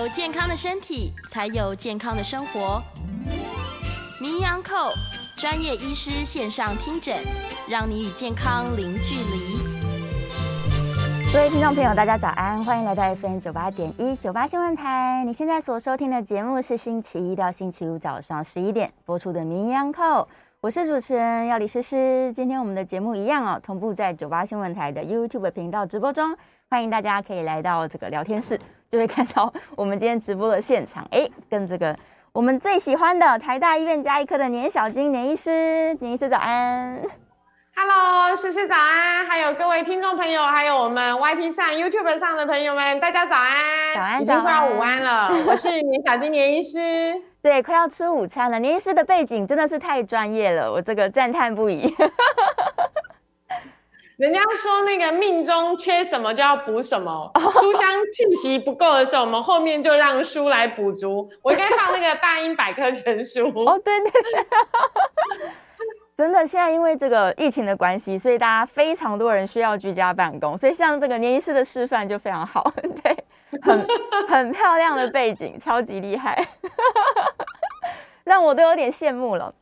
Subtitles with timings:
[0.00, 2.82] 有健康的身体，才有健康的生活。
[4.18, 4.90] 名医安扣
[5.36, 7.18] 专业医师线上听诊，
[7.68, 9.58] 让你与健康零距离。
[11.30, 15.22] 各位听众朋友，大家早安，欢迎来到 FM 九八点一九八新闻台。
[15.26, 20.26] 你现在所收听的节目是星期一到星期五早上十一点播出的名医安扣，
[20.62, 22.32] 我是主持人要李诗诗。
[22.34, 26.34] 今天我们的节目一样哦，同步在九八新闻台的 YouTube 频道直播中，
[26.70, 28.58] 欢迎大家可以来到这个聊天室。
[28.90, 31.96] 就会看到 我们今天直播的现场，哎，跟这个
[32.32, 37.00] 我们最喜欢的台大医院加医科的年小金年医师，年医师早安
[37.76, 51.94] ，Hello，诗诗早安，还有各位听众朋友，还有我们 YT 上 YouTube 上的朋友们，大家早安，早安，已经快要午安了，我是年小金年医师， 对，快要吃午餐了，年医师的背景真的是太专业了，我这个赞叹不已。
[54.20, 61.26] 人家说那个命中缺什么就要补什么，书香气息不够的时候，我们后面就让书来补足。
[61.40, 63.48] 我应该放那个大英百科全书。
[63.64, 64.46] 哦，对对对，
[66.14, 72.70] 真的，现在因为这个疫情的关系，所以大家非常多人需要居家办公，所以像这个年医师的示范就非常好，
[73.02, 73.24] 对，
[73.62, 73.86] 很
[74.28, 76.46] 很漂亮的背景，超级厉害，
[78.24, 79.54] 让我都有点羡慕了。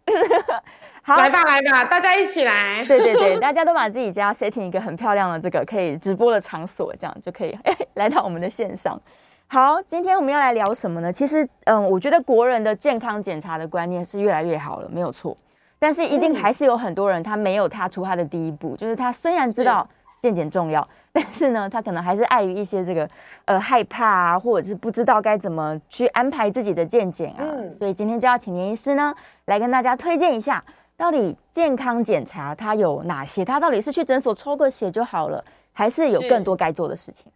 [1.09, 2.85] 好，来吧，来吧，大家一起来。
[2.85, 9.01] 对对对， 大家都把自己家 setting 一个很漂亮的这个可以直播的场所，这样就可以哎来到我们的线上。
[9.47, 11.11] 好，今天我们要来聊什么呢？
[11.11, 15.35] 其实，嗯，我觉得国人的健康检查的观念是越来越好了，没有错。
[15.79, 19.89] 但是一定还是有很多人他没有踏出他的第一步，就是他虽然知道
[20.21, 23.09] 健检重要，但是呢，他可能还是碍于一些这个
[23.47, 27.41] 呃害怕啊，或者是不知道该怎么去安排自己的健检啊。
[27.41, 29.15] 嗯，所以今天就要请年医师呢
[29.47, 30.63] 来跟大家推荐一下。
[30.99, 33.45] 到底健康检查它有哪些？
[33.45, 37.31] 它到底是去诊所抽个血就好了，还是有更多该做的事情？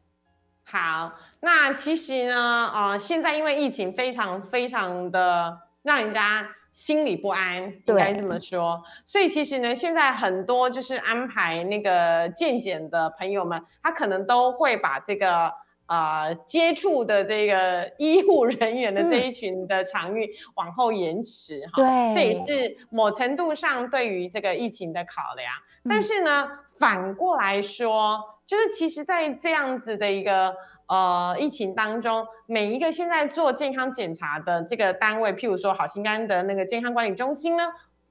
[0.65, 8.83] 好，那其实呢，呃，现在因为疫情非常非常的让人家心里不安，应该这么说。
[9.05, 15.53] 所以其实呢，现在很多就是安排那个健检的朋友们，他可能都会把这个。
[15.93, 25.53] 呃，接触的这个医护人员的这一群的场域往后延迟哈，对，这也是某程度上对于这个疫情的考量。
[25.87, 30.55] 但是呢，反过来说，就是其实，在这样子的一个
[30.87, 37.65] 呃疫情当中，每一个现在做健康检查的这个单位，譬如说好心肝的那个健康管理中心呢，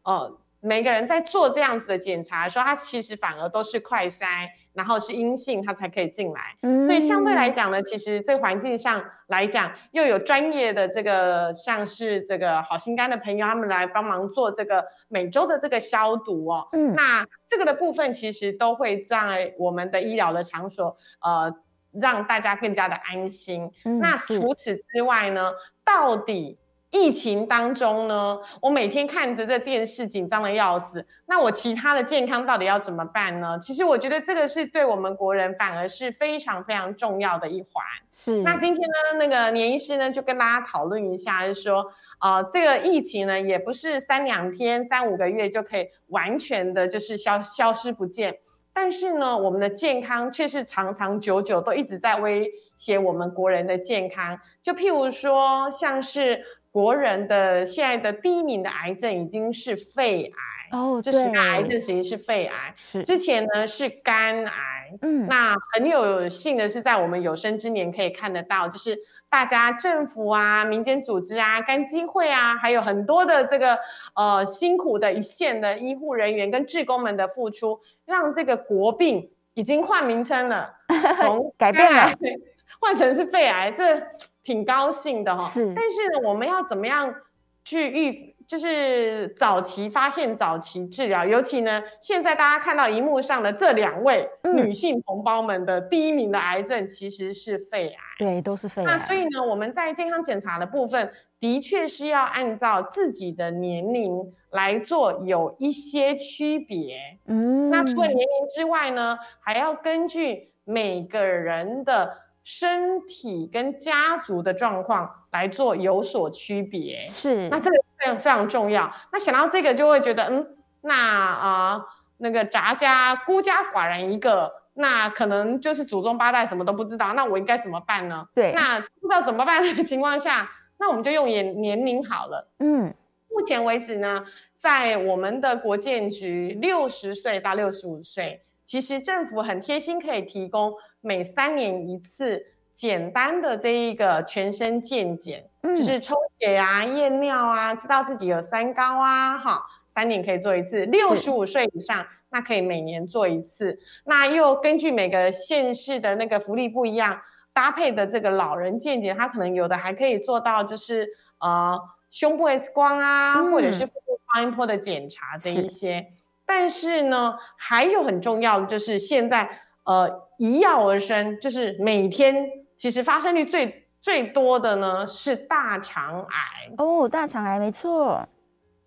[0.03, 4.47] 呃，每个人在做这样子的检查的时候，他其实反而都是快筛。
[4.73, 6.55] 然后是阴性，他才可以进来。
[6.61, 16.67] 嗯，所以相对来讲呢，其实这个环境上来讲，又有专业的这个，像是这个好心肝的朋友，他们来帮忙做这个每周的这个消毒哦。
[16.71, 21.53] 嗯，那这个的部分其实都会在我们的医疗的场所，呃，
[21.91, 23.69] 让大家更加的安心。
[23.85, 25.51] 嗯，那除此之外呢，
[25.83, 26.57] 到底？
[26.91, 31.05] 疫情当中呢，我每天看着这电视紧张的要死。
[31.25, 33.57] 那我其他的健康到底要怎么办呢？
[33.59, 37.83] 其实我觉得这个是对我们国人反而是非常非常重要的一环。
[38.11, 38.43] 是。
[38.43, 48.35] 那今天呢，那个年医师呢就跟大家讨论一下，就是说，呃，这个疫情呢也不是三两天、三五个月就可以完全的就是消消失不见，
[48.73, 54.37] 但是呢，我们的健康却是长长久久都一直在威胁我们国人的健康。
[54.61, 56.43] 就譬如说，像是。
[56.71, 63.03] 国人的现在的第一名的癌症已经是肺癌哦，就是大癌症型是肺癌，是。
[63.03, 68.97] 之前呢是肝癌，嗯，那很有幸的是在我们有生之年可以看得到，就是
[69.29, 73.77] 大家政府啊、民间组织啊、肝基会啊，还有很多的这个
[74.15, 80.73] 呃辛苦的一线的医护人员跟志工们的付出，让这个国病已经换名称了，
[81.17, 82.13] 从 改变了，
[82.79, 84.01] 换成是肺癌这。
[84.51, 87.15] 挺高兴的哈，是，但是呢，我们要怎么样
[87.63, 98.91] 去预，就是早期发现、早期治疗，尤其呢，现在大家看到荧幕上的这两位女性同胞们的第一名的癌症其实是肺癌，对，都是肺癌。
[98.91, 101.09] 那所以呢，我们在健康检查的部分，
[101.39, 107.17] 的确是要按照自己的年龄来做，有一些区别。
[107.27, 112.17] 嗯，那除了年龄之外呢，还要根据每个人的。
[112.53, 118.93] 身体跟家族的状况来做有所区别，是，那这个非常非常重要。
[119.13, 121.85] 那想到这个，就会觉得，嗯，那啊、呃，
[122.17, 128.27] 那个杂家孤家寡人一个，那可能就是祖宗八代什么都不知道，那我应该怎么办呢？
[128.35, 132.51] 对，那不知道怎么办的情况下，那我们就用年年龄好了。
[132.59, 132.93] 嗯，
[133.29, 134.25] 目前为止呢，
[134.57, 140.73] 在我们的国建局，六十岁到六十五岁，其实政府很贴心，可以提供。
[141.01, 142.41] 每三年一次
[142.73, 150.85] 简单的这一个全身健检，嗯、就是抽血啊、验尿啊，知道自己有三高啊，哈，三年可以做一次。
[150.85, 153.77] 六十五岁以上，那可以每年做一次。
[154.05, 157.21] 那又根据每个县市的那个福利不一样，
[157.51, 161.09] 搭配的这个老人健检，它可能有的还可以做到，就是
[161.41, 161.77] 呃
[162.09, 166.07] 胸部 X 光啊，嗯、或者是腹部超音波的检查这一些。
[166.51, 169.49] 是但是呢，还有很重要的就是现在
[169.83, 172.45] 呃一药而生，就是每天。
[172.77, 178.27] 其实发生率最最多的呢是大肠癌哦，大肠癌没错。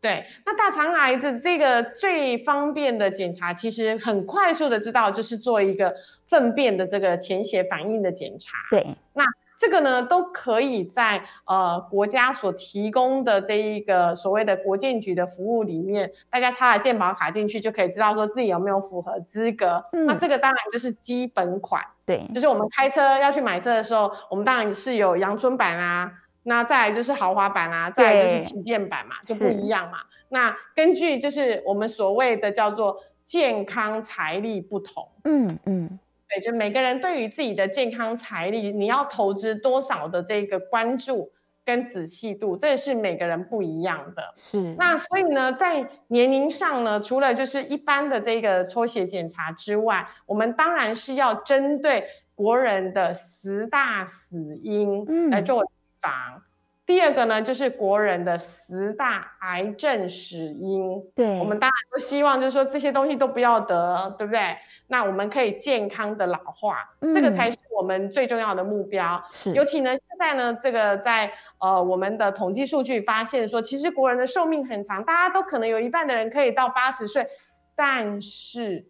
[0.01, 5.95] 对，那大肠癌的这个最方便的检查，其实很快速的知道，就是做一个
[6.27, 8.51] 粪便的这个潜血反应的检查。
[8.71, 9.25] 对，那。
[9.65, 19.83] 这个呢，都可以在呃国家所提供的这一个所谓的国建局的服务里面，大家插了健保卡进去，就可以知道说自己有没有符合资格。
[19.93, 26.13] 嗯、那这个当然就是基本款，对，就是我们开车要去买车的时候，我们当然是有阳春版啊，
[26.43, 29.99] 那再来就是豪华版啊，再来就是旗舰版嘛，就不一样嘛。
[30.29, 35.59] 那根据就是我们所谓的叫做健康财力不同，嗯嗯。
[35.65, 41.33] 嗯对，就每个人对于自己的健康财力，你要投资多少的这个关注
[41.65, 44.33] 跟仔细度，这是每个人不一样的。
[44.37, 55.69] 是，那所以呢，在年龄上呢，除了就是一般的这个抽血检查之外，我们当然是要针对国人的十大死因来做预
[56.01, 56.13] 防。
[56.37, 56.43] 嗯
[56.87, 61.03] 第二个呢，就是国人的十大癌症死因。
[61.15, 64.55] 对，我们当然都希望，就是说这些东西都不要得，对不对？
[64.89, 69.23] 那我们可以健康的老化，嗯、这个才是我们最重要的目标。
[69.31, 77.27] 是，尤其呢，现在呢，这个在呃我们的统计数据发现说，其实国人的寿命很长，大家都可能有一半的人可以到八十岁，
[77.75, 78.85] 但是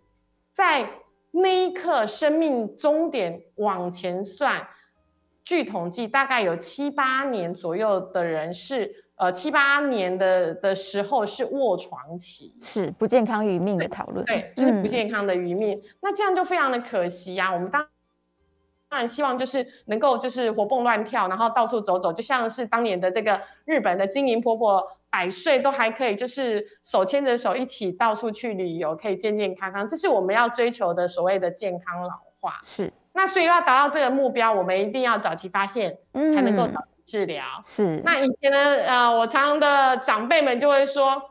[0.53, 0.85] 在
[1.31, 4.67] 那一刻生命终点往前算。
[5.45, 15.77] 据统计，大概有七八年左右的人是，呃，七八年的的时候是卧床期，是不健康余命的讨论，对，就是不健康的余命。
[15.77, 17.55] 嗯、那这样就非常的可惜呀、啊。
[17.55, 17.87] 我们当
[18.89, 29.87] 当然希望就是能够就是活蹦乱跳，然后到处走走，就像是当年的这个日本的金银婆婆，百岁都还可以，就是手牵着手一起到处去旅游，可以健健康康。
[29.87, 32.59] 这是我们要追求的所谓的健康老化。
[32.63, 32.91] 是。
[33.17, 37.45] 那所以要达到这个目标，我们一定要早期发现，才能够早期治疗。
[37.59, 38.03] 嗯、是。
[38.05, 41.23] 那以前呢，呃，我常常的长辈们就会说，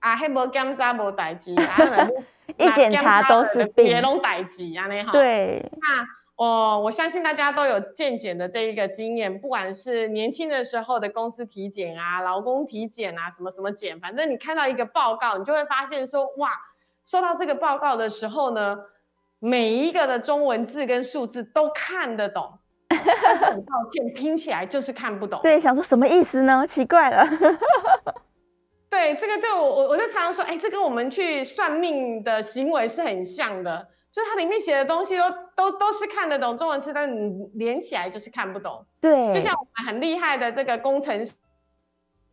[0.00, 2.08] 啊，黑无检查无代志，啊，
[2.58, 5.12] 一检查都是病，别拢代志，啊，那哈。
[5.12, 5.70] 对。
[5.80, 6.04] 那
[6.34, 16.50] 哦，我相信大家都有健检的这一个经验，不管是年轻的时候的公司体检啊、劳工体检啊、什么什么检，反正你看到一个报告，你就会发现说，哇，
[17.04, 18.76] 收到这个报告的时候呢。
[19.38, 25.40] 每一个的中文字跟数字都看得懂，但是很抱歉，拼起来就是看不懂。
[25.44, 26.66] 对，想说什么意思呢？
[26.66, 27.26] 奇怪了。
[28.88, 35.24] 对，这个就我我就常常说，哎，这跟我们去算命的行为是很像的，就是它里面写的东西都
[35.54, 38.86] 都都是看得懂中文字，但你连起来就是看不懂。
[39.00, 41.32] 对，就像我们很厉害的这个工程师。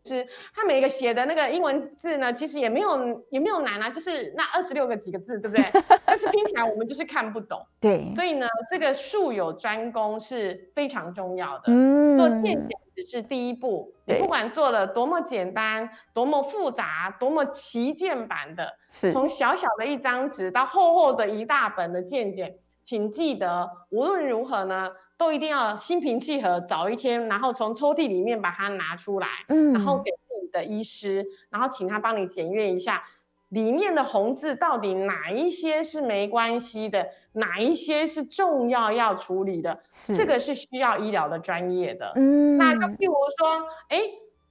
[0.05, 5.65] 是，他每个写的那个英文字呢，其实也没有也没有难啊，就是那二十六个几个字，对不对？
[6.05, 7.65] 但是拼起来我们就是看不懂。
[7.79, 11.63] 对，所以呢，这个术有专攻是非常重要的。
[11.67, 24.91] 嗯，做见解只是第一步，你不管做了多么简单、多么复杂、多么旗舰版的，是从小小的一张纸到厚厚的一大本的见解，请记得无论如何呢，
[25.23, 33.01] 都一定要心平气和，找一天，然后从抽屉里面把它拿出来，嗯，然后给自己的医师，然后请他帮你检阅一下
[33.47, 40.17] 里面的红字到底哪一些是没关系的，哪一些是重要要处理的，是。
[40.17, 44.01] 这个是需要医疗的专业的，嗯，那就譬如说，哎，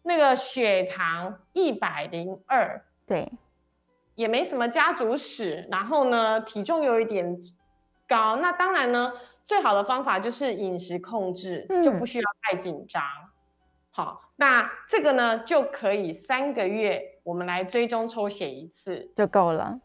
[0.04, 3.30] 那个血糖一百零二，对，
[4.14, 7.38] 也没什么家族史，然后呢，体重有一点
[8.08, 9.12] 高，那当然呢。
[9.44, 13.02] 最好的方法就是饮食控制，嗯、就不需要太紧张。
[13.90, 19.78] 好，那这个呢就可以三个月我们来追踪抽血一次就够了。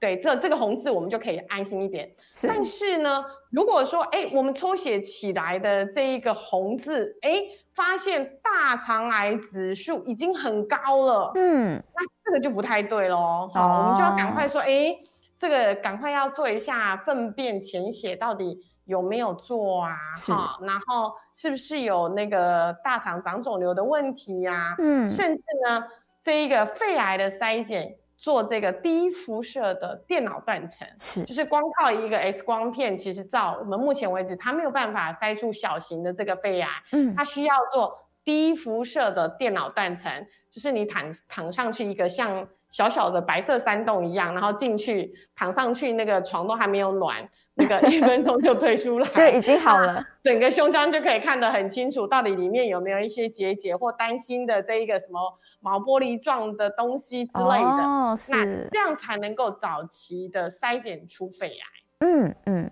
[0.00, 2.10] 对，这这个红字我们就可以安心一点。
[2.30, 7.42] 是但是呢，如果说哎，我们抽血起来的这一个红字，哎，
[7.74, 13.50] 发现大肠癌指数已经很高了，嗯，那这个就不太对喽。
[13.52, 14.96] 好，哦、我们就要赶快说，哎。
[15.38, 19.94] 这个赶快要做一下粪便潜血，到底有没有做啊？
[20.12, 24.76] 是好，然后是不是有那个大肠长肿瘤的问题呀、啊？
[24.78, 25.84] 嗯，甚至呢，
[26.20, 40.10] 这一个肺癌的筛检做这个低辐射的电脑断层，是，就是光靠一个 X 光片，其实照我们目前为止，它没有办法筛出小型的这个肺癌，嗯，它需要做低辐射的电脑断层，
[40.50, 42.48] 就是你躺躺上去一个像。
[42.70, 50.04] 小小的白色山洞一样，然后进去躺上去，那个床都还没有暖，那个一分钟就退出来， 就，已经好了。
[50.22, 57.64] 整个胸腔就可以看得很清楚，到底里面有没有一些结节或担心的这一个什么毛玻璃状的东西之类的。
[57.64, 58.32] 哦，是。
[58.32, 62.06] 那这样才能够早期的筛检出肺癌。
[62.06, 62.70] 嗯嗯。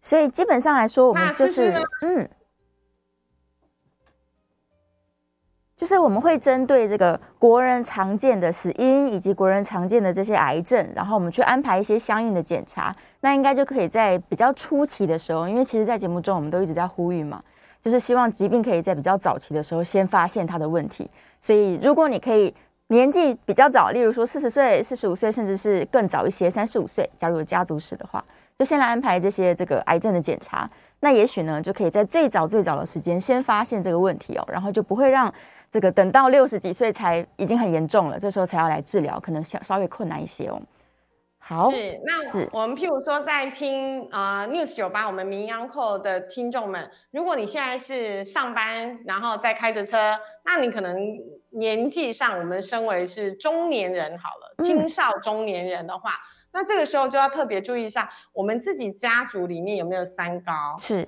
[0.00, 1.72] 所以基本上来说，我们就是
[2.02, 2.28] 嗯。
[5.76, 17.42] 就是我们会针对这个国人常见的死因以及国人常见的这些癌症，然后我们去安排一些相应的检查，那应该就可以在比较初期的时候，因为其实，在节目中我们都一直在呼吁嘛，
[17.80, 21.10] 就是希望疾病可以在比较早期的时候先发现它的问题。
[21.40, 22.54] 所以，如果你可以
[22.88, 28.24] 年纪比较早，例如说四十岁、四十五岁，甚至是更早一些，三十五岁，假如有家族史的话，
[28.56, 30.70] 就先来安排这些这个癌症的检查，
[31.04, 35.32] 那也许呢，就可以在最早最早的时间先发现这个问题哦，然后就不会让。
[35.70, 40.62] 这个等到六十几岁才已经很严重了，这时候才要来治疗，可能稍稍微困难一些哦。
[41.36, 45.68] 好，是那是我们譬如说在听啊、呃、News 九八我们名医堂
[46.00, 50.96] 的听众们，如果你现在是上班，然后在开着车，那你可能
[51.50, 56.14] 年纪上我们身为是中年人好了，青少中年人的话，嗯、
[56.54, 60.74] 那这个时候就要特别注意一下，我们自己家族里面有没有三高？
[60.78, 61.06] 是，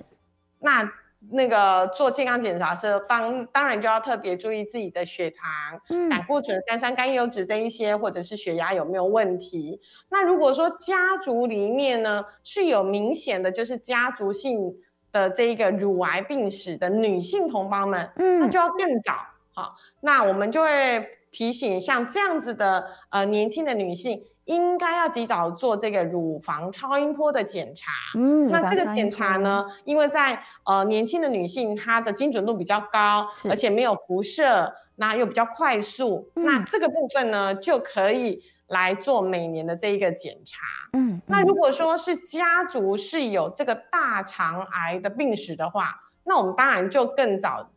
[0.59, 0.87] 那。
[1.31, 5.49] 那个做健康检查的时候，当当然就要特别注意自己的血糖、
[5.89, 9.81] 嗯、胆固醇、三酸甘油酯这一些，或者是血压有没有问题。
[10.09, 14.71] 那如果说家族里面呢是有明显的就是家族性
[15.11, 19.13] 的这一个乳癌病史的女性同胞们，嗯，那就要更早。
[19.55, 24.23] 好，那我们就会提醒像这样子的呃年轻的女性。
[24.47, 27.91] 应该要及早做这个乳房超音波的检查。
[28.15, 40.61] 嗯，那这个检查呢，因为在呃年轻的女性，她的精准度比较高，而且没有辐射，那又比较快速，嗯，那这个部分呢就可以来做每年的这一个检查。
[40.93, 47.69] 嗯，那如果说是家族是有这个大肠癌的病史的话，那我们当然就更早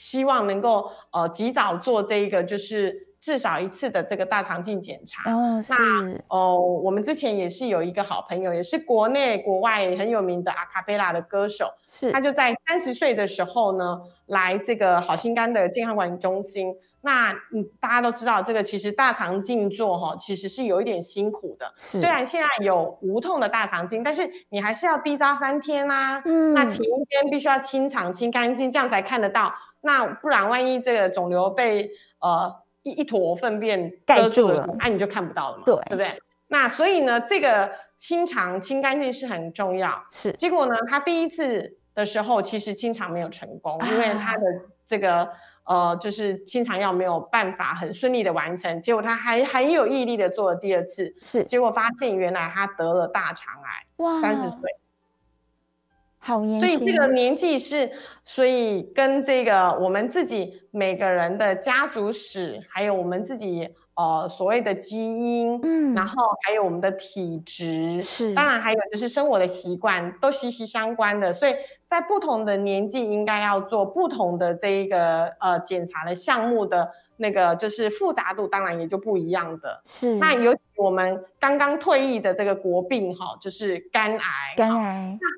[0.00, 3.08] 希望能够呃及早做这一个就是。
[3.20, 5.30] 至少一次的这个大肠镜检查。
[5.30, 5.74] 哦，是。
[5.74, 11.70] 那哦，我们之前也是有一个好朋友，也是国内国外很有名的阿卡贝拉的歌手。
[11.86, 12.10] 是。
[12.12, 16.74] 他就在三十岁的时候呢，来这个好心肝的健康管理中心。
[17.02, 21.70] 那嗯，大家都知道，这个其实大肠镜做哈，其实是有一点辛苦的。
[21.76, 22.00] 是。
[22.00, 26.22] 虽然现在有无痛的大肠镜，但是你还是要低扎三天啊。
[26.24, 26.54] 嗯。
[26.54, 29.52] 那前一天必须要清肠清干净，这样才看得到。
[29.80, 32.56] 那不然万一这个肿瘤被呃。
[32.82, 36.18] 一一坨粪便盖住了，那、啊，你就看不到了嘛，对，对不对？
[36.46, 40.02] 那所以呢，这个清肠清干净是很重要。
[40.10, 44.42] 是，结果呢，他第一次的时候其实清肠没有成功，啊、因为他的
[44.86, 45.28] 这个
[45.64, 48.80] 呃，就是清肠药没有办法很顺利的完成。
[48.80, 54.58] 结果他还很有毅力的做了第二次，是，结果发现原来他得了大肠癌，哇，三十岁。
[56.30, 57.90] 好年轻，所以这个年纪是，
[58.24, 71.32] 所以跟这个我们自己每个人的家族史，还有我们自己呃所谓的基因，嗯，然后还有我们的体质，是，当然还有就是生活的习惯都息息相关的。
[71.32, 79.80] 所以在不同的年纪，应该要做不同的这一个呃检查的项目的那个就是复杂度，当然也就不一样的。
[79.84, 85.18] 是，那尤其我们刚刚退役的这个国病哈，就是肝癌，肝癌。
[85.20, 85.28] 那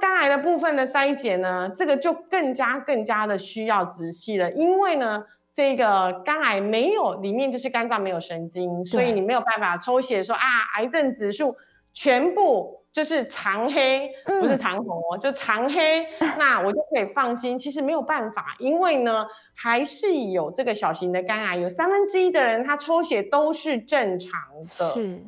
[0.00, 10.40] 肝癌的部分的筛检呢，这个就更加更加的需要仔细了，因为呢，这个肝癌没有里面就是肝脏没有神经，所以你没有办法抽血说啊，
[10.76, 11.56] 癌症指数
[11.92, 16.06] 全部就是长黑，不是长红哦，就长黑，
[16.38, 17.58] 那我就可以放心。
[17.58, 24.40] 其实没有办法，因为呢，还是有这个小型的肝癌，有三分之一的人他抽血都是正常
[24.78, 24.90] 的。
[24.90, 25.20] 是。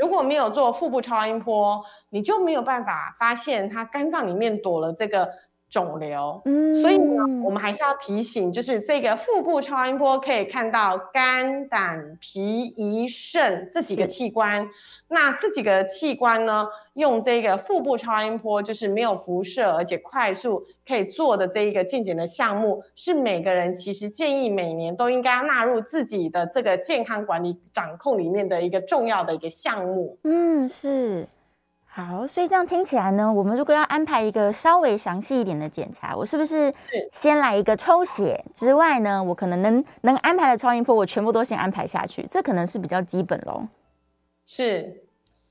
[0.00, 5.28] 如果没有做腹部超音波，你就没有办法发现他肝脏里面躲了这个
[5.68, 6.40] 肿瘤。
[6.44, 14.68] 嗯，所以呢，我们还是要提醒，就是这个腹部超音波可以看到肝、胆、脾、胰、肾这几个器官。
[15.08, 30.18] 那这几个器官呢，用这个腹部超音波，就是没有辐射，而且快速可以做的这一个健检的项目，是每个人其实建议每年都应该要纳入自己的这个健康管理掌控里面的一个重要的一个项目。
[30.24, 31.26] 嗯，是。
[31.90, 36.72] 好，所以这样听起来呢，我们如果要安排一个稍微详细一点的检查，我是不是
[37.10, 39.20] 先来一个抽血之外呢？
[39.20, 43.62] 我可能能能安排的超音波，我全部都先安排下去，这可能是比较基本喽。
[44.46, 45.02] 是，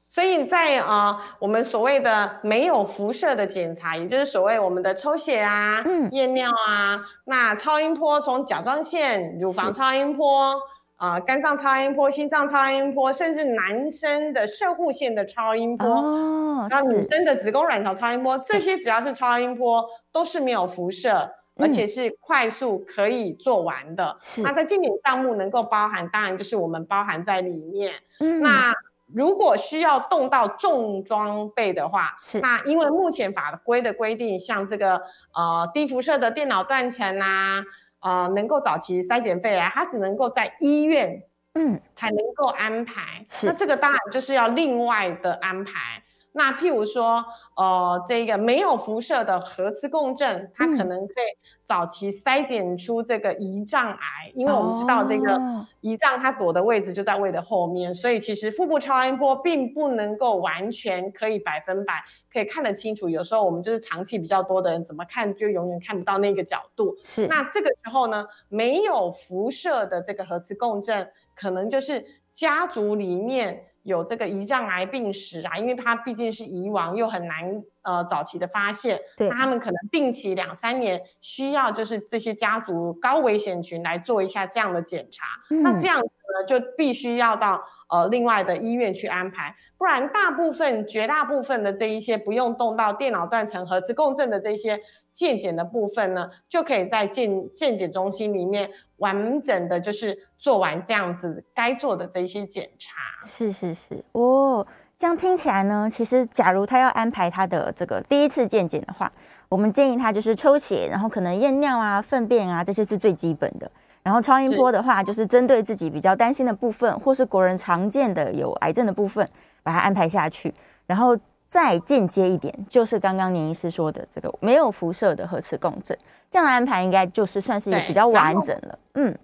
[0.08, 10.56] 所以在呃我们所谓的没有辐射的检查，也就是所谓我们的抽血啊、嗯、验尿啊，那超音波从甲状腺、乳房超音波。
[10.98, 24.18] 啊、呃，肝脏超音波、心脏超音波，甚至男生的射护腺的超音波，哦，然后女生的子宫卵巢超音波，这些只要是超音波，都是没有辐射，嗯，而且是快速可以做完的。
[24.22, 27.94] 是，那在健检项目能够包含，当然就是我们包含在里面。
[28.20, 28.74] 嗯，那
[29.14, 35.00] 如果需要动到重装备的话，是，那因为目前法规的规定，像这个
[35.36, 37.64] 呃低辐射的电脑断层啊。
[38.00, 41.24] 呃，能够早期筛检肺癌，它只能够在医院，
[41.56, 43.26] 嗯，才能够安排。
[43.30, 46.04] 是，那这个当然就是要另外的安排。
[46.34, 47.26] 那譬如说，
[47.58, 51.26] 呃，这个没有辐射的核磁共振，它可能可以
[51.64, 55.40] 早期筛检出这个胰脏癌，因为我们知道这个
[55.82, 61.96] 胰脏它躲的位置就在胃的后面，所以其实腹部超音波并不能够完全可以百分百
[62.32, 63.10] 可以看得清楚。
[63.10, 66.96] 有时候我们就是长期比较多的人，怎么看就永远看不到那个角度。
[67.04, 73.64] 是，那这个时候呢，没有辐射的这个核磁共振，可能就是家族里面。
[73.88, 94.82] 有这个胰脏癌病史啊，因为它毕竟是遗亡，又很难呃早期的发现，对，那他们可能定期两三年需要就是这些家族高危险群来做一下这样的检查，嗯、那这样子呢就必须要到呃另外的医院去安排，不然大部分绝大部分的这一些不用动到电脑断层核磁共振的这些。
[95.10, 102.96] 健检的部分呢，就可以在健健检中心里面完整的就是做完这样子该做的这些检查。
[103.26, 104.66] 是是是，哦，
[104.98, 109.12] 这样听起来呢，其实假如他要安排他的这个第一次健检的话，
[109.50, 113.70] 我们建议他就是抽血，然后可能验尿啊、粪便啊这些是最基本的。
[114.04, 119.28] 然后超音波的话，就是针对自己比较担心的部分，或是国人常见的有癌症的部分，
[119.64, 120.54] 把它安排下去，
[120.86, 121.18] 然后。
[121.50, 125.98] 再间接一点，就是刚刚年医师说的这个没有辐射的核磁共振，
[126.30, 128.80] 这样的安排应该就是算是一比较完整了。
[128.94, 129.18] 嗯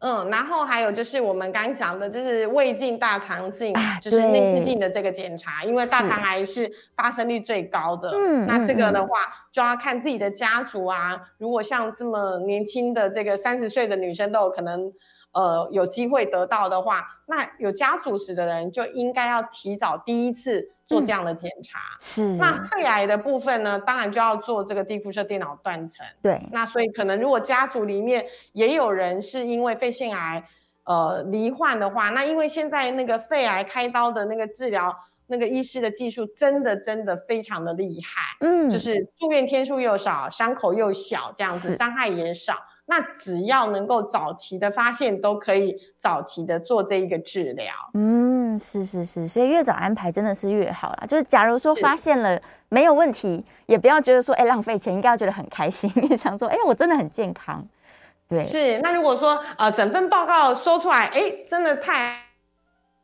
[0.00, 8.10] 嗯，然后还有就是我们刚刚讲的，就是胃镜、大肠镜、啊，就是内视镜的这个检查，因为大肠癌是发生率最高的。
[8.12, 9.18] 嗯，那这个的话
[9.52, 14.92] 就要看自己的家族啊，如果像这么年轻的这个三十岁的女生都有可能。
[15.34, 21.78] 呃，有机会得到的话，那有家族史的人就应该要提早第一次做这样的检查。
[21.78, 22.22] 嗯、是。
[22.34, 26.06] 那肺癌的部分呢，当然就要做这个低辐射电脑断层。
[26.22, 26.40] 对。
[26.52, 30.44] 那所以可能如果家族里面也有人是因为肺腺癌
[30.84, 34.94] 呃罹患的话，那因为现在那个肺癌开刀的那个治疗
[35.28, 38.36] 那个医师的技术真的真的非常的厉害。
[38.40, 38.68] 嗯。
[38.68, 42.54] 就是住院天数又少，伤口又小，这样子伤害也少。
[42.84, 47.72] 那只要能够早期的发现，都可以早期的做这一个治疗。
[47.94, 51.04] 嗯，是是是，所以越早安排真的是越好啦。
[51.06, 57.64] 就是假如说发现了没有问题，也不要觉得说哎浪费钱，应该要觉得很开心，你想说哎我真的很健康。
[58.28, 58.78] 对，是。
[58.80, 62.20] 那如果说呃整份报告说出来，哎真的太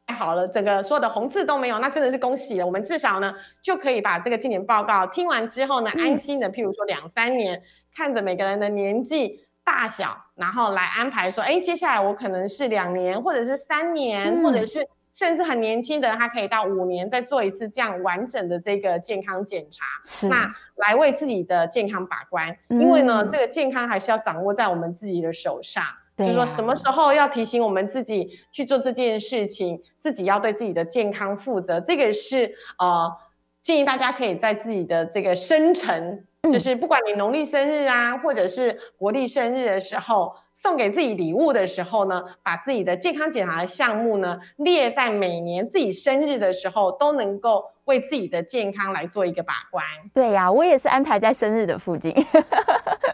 [0.08, 2.66] 好了，整个所有的红字都没有，那真的是恭喜了。
[2.66, 7.62] 我们至少呢就可以把这个健检报告听完之后呢，嗯、安心的，譬如说两三年，
[7.94, 9.44] 看着每个人的年纪。
[9.68, 22.48] 大小，然后来安排说，哎，接下来我可能是两年，或者是三年，嗯、或者是甚至很年轻的人，他可以到五年再做一次这样完整的这个健康检查，是那来为自己的健康把关。
[22.70, 25.84] 嗯、因为呢，这个健康还是要掌握在我们自己的手上，
[26.16, 31.78] 嗯、就是说什么时候要提醒我们自己去做这件事情，自己要对自己的健康负责。
[31.78, 33.14] 这个是呃，
[33.62, 36.24] 建议大家可以在自己的这个生辰。
[36.50, 49.84] 就是不管你农历生日啊，或者是国历生日的时候，送给自己礼物的时候呢，把自己的健康检查的项目呢列在每年自己生日的时候，都能够为自己的健康来做一个把关。
[50.14, 52.14] 对呀、啊，我也是安排在生日的附近，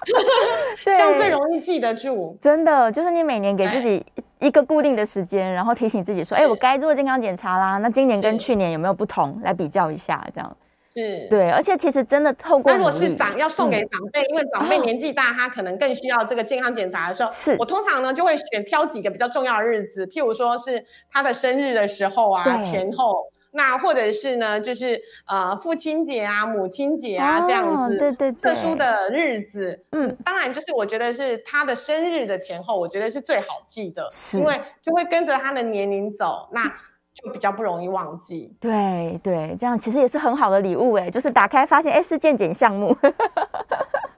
[0.85, 2.39] 这样最容易记得住。
[2.41, 4.05] 真的，就是你每年给自己
[4.39, 9.41] 一个固定的时间，然后提醒自己说：“哎，我该做健康检查啦。”那今年跟去年有没有不同？
[9.43, 10.57] 来比较一下，这样。
[10.95, 11.27] 是。
[11.29, 17.57] 对，而且其实真的透过，那如果是长要送给长辈，嗯，因为长辈年纪大，他可能更需要这个健康检查的时候，是。
[17.59, 36.73] 我通常呢就会选挑几个比较重要的日子，譬如说是他的生日的时候啊，前后，那或者是呢就是呃父亲节啊、母亲节啊这样子，对对对，特殊的日子，嗯，当然就是我觉得是他的生日的前后，我觉得是最好记的，因为就会跟着他的年龄走，那。
[37.15, 38.55] 就比较不容易忘记。
[38.61, 42.95] 对对，这样其实也是很好的礼物哎，就是打开发现哎是健检项目。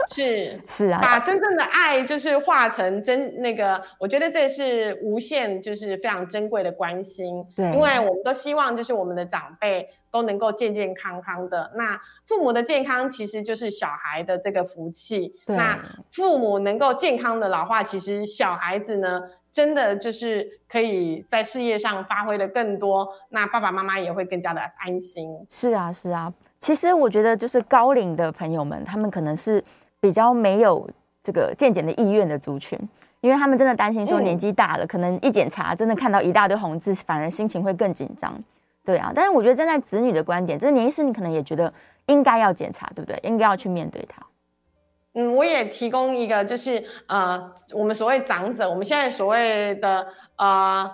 [0.08, 7.44] 是 是啊，把真正的爱就是化成真那个，我觉得这是无限就是非常珍贵的关心。
[7.56, 11.70] 对，因为我们都希望就是我们的长辈都能够健健康康的。
[11.74, 15.34] 那父母的健康其实就是小孩的这个福气。
[15.44, 15.78] 对，那
[16.10, 19.20] 父母能够健康的老化，其实小孩子呢，
[19.52, 23.06] 真的就是可以在事业上发挥的更多。
[23.28, 25.28] 那爸爸妈妈也会更加的安心。
[25.50, 26.32] 是啊，是啊。
[26.58, 29.62] 其实我觉得就是高龄的朋友们，他们可能是。
[29.98, 30.88] 比较没有
[31.22, 32.78] 这个健检的意愿的族群，
[33.22, 38.38] 因为他们真的担心说年纪大了，嗯、可能一检查真的看到一大堆红字，反而心情会更紧张。
[38.86, 41.70] 对啊，但是我觉得站在子女的观点，这个年医师你可能也觉得
[42.06, 43.20] 应该要检查，对不对？
[43.22, 44.22] 应该要去面对它。
[45.14, 50.90] 嗯，我也提供一个，就是呃，我们所谓长者，我们现在所谓的呃。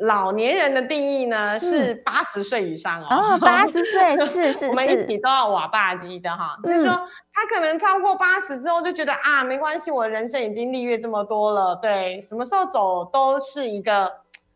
[0.00, 6.90] 老年人的定义呢是八十岁以上哦， 八十岁是是，我们一起都要瓦霸机的哈，就是说
[7.32, 14.12] 他可能超过八十之后就觉得啊，没关系，我的人生已经历阅这么多了，对，什么时候走都是一个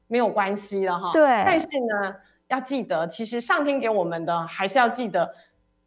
[0.08, 1.12] 没有关系了哈。
[1.12, 2.14] 对，但是呢，
[2.48, 5.34] 要记得，其实上天给我们的还是要记得，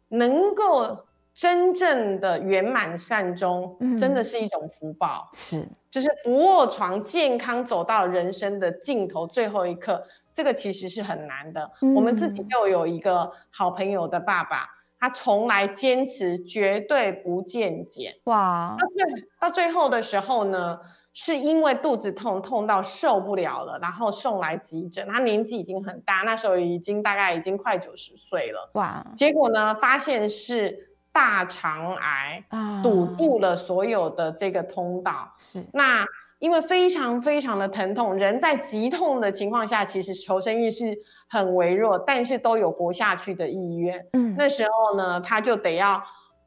[0.08, 1.06] 能够。
[1.34, 5.26] 真正的圆满善终，真的是一种福报。
[5.32, 11.70] 嗯、是，就是不卧床，健康走到人生的尽头，最后一刻，这个其实是很难的。
[11.80, 14.68] 嗯、我们自己就有一个好朋友的爸爸，
[15.00, 18.14] 他从来坚持绝对不见检。
[18.24, 20.78] 哇，到最到最后的时候呢，
[21.12, 25.06] 是因为肚子痛，痛到受不了了，然后送来急诊。
[25.08, 28.70] 他年纪已经很大，那时候已经大概已经快九十岁了。
[28.74, 30.88] 哇，结果呢，发现是。
[31.14, 32.42] 大肠癌
[32.82, 36.02] 堵住了所有的这个通道，是那
[36.38, 40.96] 因为非常非常的疼痛，人在极痛的情况下，其实求生欲是
[41.28, 44.02] 很微弱，但是都有活下去的意愿。
[44.14, 46.02] 嗯，那时候呢，他就得要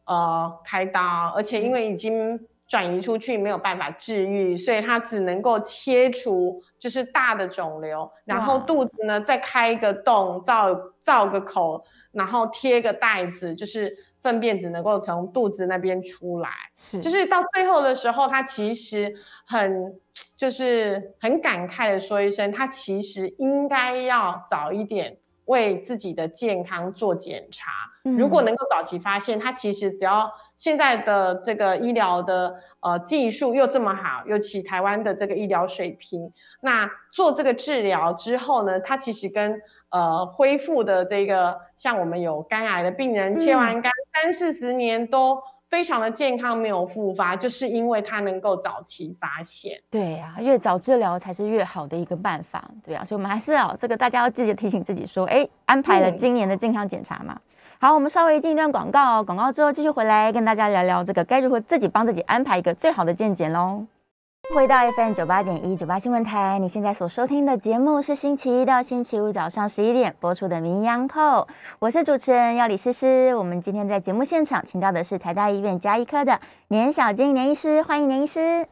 [0.05, 13.95] 呃开刀，而且因为已经转移出去，没有办法治愈，所以他只能够切除就是大的肿瘤，然后肚子呢再开一个洞，造造个口，然后贴个袋子，就是。
[14.25, 19.13] 粪便只能够从肚子那边出来，是，就是到最后的时候，他其实
[19.45, 19.99] 很，
[20.35, 27.69] 就是很感慨的说一声，他其实应该要早一点为自己的健康做检查。
[28.05, 49.79] 嗯，如果能够早期发现，他其实只要现在的这个医疗的呃技术又这么好，尤其台湾的这个医疗水平，那做这个治疗之后呢，它其实跟呃，恢复的这个，像我们有肝癌的病人，切完肝三四十年都非常的健康，没有复发，就是因为它能够早期发现。
[49.89, 52.69] 对呀、啊，越早治疗才是越好的一个办法。
[52.83, 57.33] 对啊，所以我们还是要这个大家要记得提醒自己说，哎，安排了今年的健康检查嘛。
[57.33, 57.41] 嗯、
[57.77, 63.85] 好，我们稍微进一段广告，广告之后继续回来跟大家聊聊这个该如何自己帮自己安排一个最好的健检喽。
[64.53, 71.43] 回到 FM 九八点一九八新闻台，你现在所收听的节目是星期一到星期五早上十一点播出的《名医央叩》，
[71.79, 73.35] 我是主持人药理诗诗。
[73.35, 78.65] 我们今天在节目现场请到的是台大医院加医科的年小金年医师，欢迎年医师。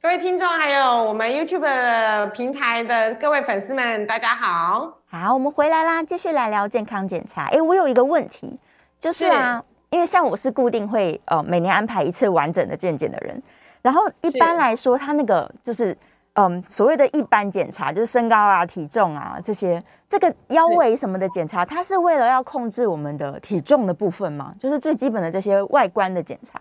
[0.00, 4.98] 各位听众，还有我们 YouTube 平台的各位粉丝们，大家好。
[5.18, 7.46] 好，我们回来啦，继续来聊健康检查。
[7.46, 8.58] 哎，我有一个问题，
[9.00, 13.42] 就是啊，是因为像我是固定会呃每年安排一次完整的健检的人。
[13.80, 15.96] 然后一般来说，他那个就是，
[16.34, 24.54] 嗯，所谓的一般检查，就是身高啊、体重啊这些，这个腰围什么的检查，它是为了要控制我们的体重的部分吗？
[24.58, 26.60] 就是最基本的这些外观的检查。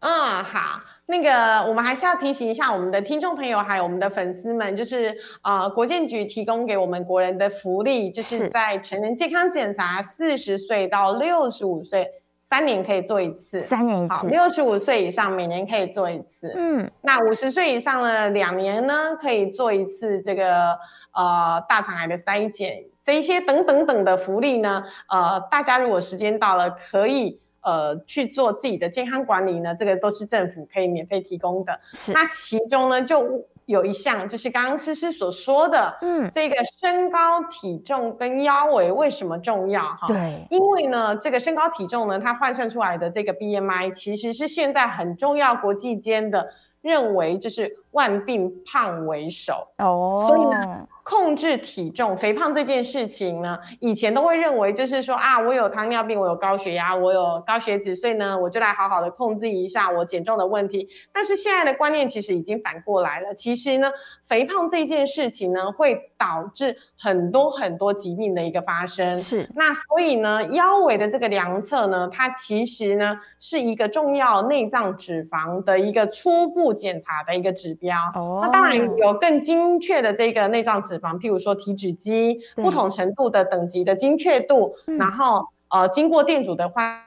[0.00, 12.10] 嗯，好，那个我们还是要提醒一下我们的听众朋友，还有我们的粉丝们，就是呃，国健局提供给我们国人的福利，就是在成人健康检查，四十岁到六十五岁。
[12.48, 14.28] 三年可以做一次，三年一次。
[14.28, 16.88] 六十五岁以上每年可以做一次，嗯。
[17.02, 20.78] 那五十岁以上呢，两年呢可以做一次这个
[21.12, 31.78] 呃大肠癌的筛检，这一些等等等的福利呢，呃，大家如果时间到了，可以呃去做自己的健康管理呢，这个都是政府可以免费提供的。
[31.92, 32.14] 是。
[32.14, 33.44] 那其中呢就。
[33.66, 39.82] 有一项就是刚刚诗诗所说的，嗯，这个身高体重跟腰围为什么重要？
[39.82, 46.48] 哈，对，因为呢，这个身高体重呢，它换算出来的这个 BMI 其实是现在很重要国际间的
[46.80, 50.86] 认为，就是万病胖为首哦，所以呢。
[51.08, 60.88] 控制体重、肥胖这件事情呢，以前都会认为就是说啊，我有糖尿病，我有高血压，我有高血脂，所以呢，我就来好好的控制一下我减重的问题。
[61.12, 63.88] 但是现在的观念其实已经反过来了，其实呢，
[64.24, 69.14] 肥胖这件事情呢，会导致很多很多疾病的一个发生。
[69.14, 77.85] 是，那所以呢，腰围的这个量测呢，它其实呢是一个重要内脏脂肪的一个初步检查的一个指标。
[78.14, 80.96] 哦，那当然有更精确的这个内脏脂。
[80.96, 87.02] 肪，譬如说体脂机，不同程度的等级的精确度，然后呃，经过电阻的换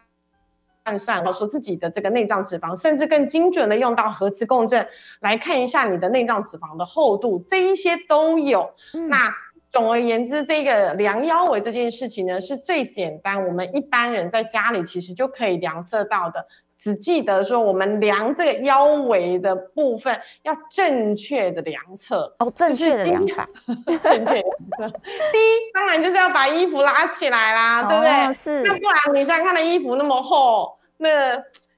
[0.85, 4.87] 换算，然后说自己的这个内脏脂肪，甚至更精准的用到核磁共振
[5.21, 8.71] 来看一下你的内脏脂肪的厚度，这一些都有。
[8.93, 9.33] 嗯、那
[9.71, 16.45] 总而言之，这个量腰围这件事情呢，是最简单，我们一般人在家里其实就可以量测到的。
[16.79, 23.47] 只记得说，我们量这个腰围的部分要正确的量测哦，正确的量法，
[24.01, 24.33] 正确。
[24.35, 28.31] 第一，当然就是要把衣服拉起来啦，哦、对不对？
[28.33, 28.63] 是。
[28.63, 31.09] 那不然你现在看的衣服那么厚，那、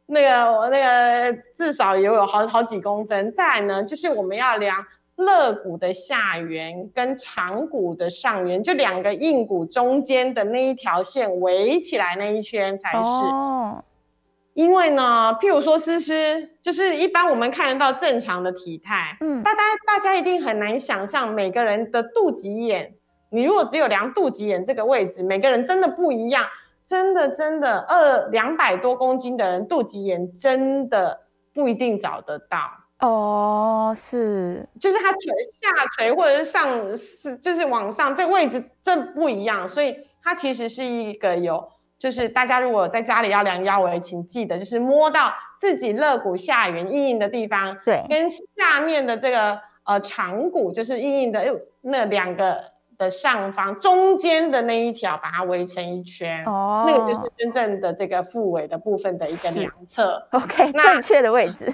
[0.06, 3.34] 那个、那个至少也有好好几公分。
[3.36, 4.78] 再来呢，就是我们要量
[5.16, 13.08] 肋骨的下缘跟长骨的上缘，就两个硬骨中间的那一条线围起来那一圈才是。
[13.08, 13.84] 哦
[14.54, 16.14] 因为呢，譬如说思思，
[16.62, 22.94] 就是一般我们看得到正常的体态，嗯，大家大家一定很难想象每个人的肚脐眼，
[23.30, 26.46] 你如果只有量肚脐眼这个位置，每个人真的不一样，
[26.84, 31.22] 真的真的，二两百多公斤的人肚脐眼真的
[31.54, 32.60] 不一定找得到
[33.00, 41.70] 哦，是，就是它垂下垂或者是上是就是往上这个位置这不一样，所以它其实是一个有。
[42.02, 52.71] 就是大家如果在家里要量腰围，请记得就是摸到自己肋骨下缘硬硬的地方，对，跟下面的这个呃长骨就是硬硬的，那两个
[53.02, 60.24] 的上方中间的那一条，把它围成一圈，哦，那个就是真正的这个腹围的部分的一个量测。
[60.30, 61.66] OK，那正确的位置。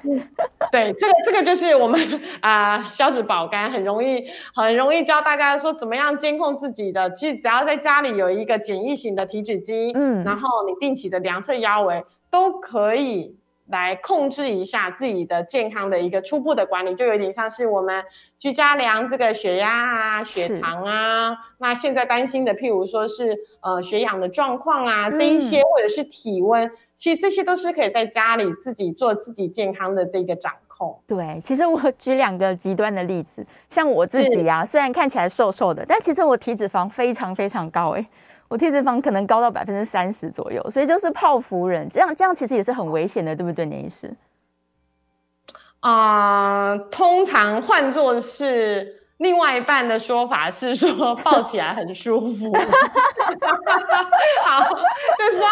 [0.72, 2.00] 对，这个这个就是我们
[2.40, 7.12] 啊，消脂保肝很容易很容易教大家说怎么样监控自己的。
[7.12, 13.37] 其实只要在家里有一个简易型的体脂机，嗯，然后你定期的量测腰围，都可以
[13.68, 18.04] 来控制一下自己的健康的一个初步的管理，就有点像是我们
[18.40, 21.36] 居家量这个血压啊、血糖啊。
[21.60, 26.70] 那现在担心的，譬如说是呃血氧的状况啊，这一些或者是体温。
[26.96, 31.00] 其实这些都是可以在家里自己做自己健康的这个掌控。
[31.06, 38.08] 对，其实我举两个极端的例子，像我自己呀、啊，虽然看起来瘦瘦的，但其实我体脂肪非常非常高诶，
[38.48, 44.14] 我体脂肪可能高到百分之三十左右，所以就是泡芙人，这样这样其实也是很危险的，对不对，年医师？
[45.82, 48.96] 啊、呃，通常换作是。
[49.18, 52.54] 另外一半的说法是说 抱起来很舒服，
[54.46, 54.64] 好，
[55.18, 55.44] 就是说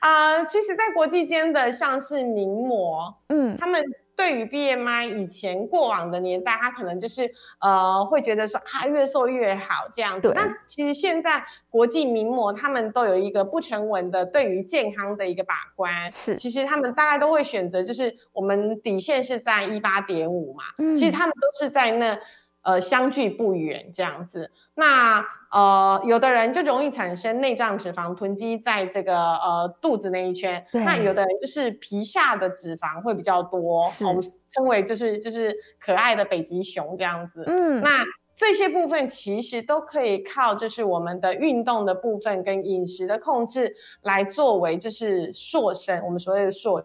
[0.00, 3.80] 啊、呃，其实，在国际间的像是名模，嗯，他们
[4.16, 10.32] 对于 BMI 以前过往的年代，他可能就是呃会觉得说啊越瘦越好这样子。
[10.34, 22.18] 那其实现在国际名模他们都有一个不成文的对于健康的一个把关，是，其实他们大概都会选择就是我们底线是在一八点五嘛，嗯，其实他们都是在那。
[22.66, 25.22] 呃，相距不远这样子，那
[25.54, 37.44] 呃，有的人就容易产生内脏脂肪囤积在这个呃肚子那一圈，那有的人就是皮下的脂肪会比较多，我们称为就是就是可爱的北极熊这样子。
[37.46, 46.84] 嗯，那这些部分其实都可以靠就是我们的运动的部分跟饮食的控制来作为就是塑身，我们所谓的瘦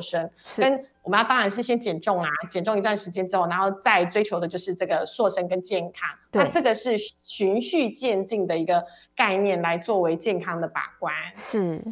[0.00, 0.84] 身跟。
[1.02, 6.10] 我们要当然是先减重啊，减重一段时间之后，然后再追求的就是这个塑身跟健康。
[6.30, 8.84] 那这个是循序渐进的一个
[9.16, 11.12] 概念，来作为健康的把关。
[11.34, 11.82] 是，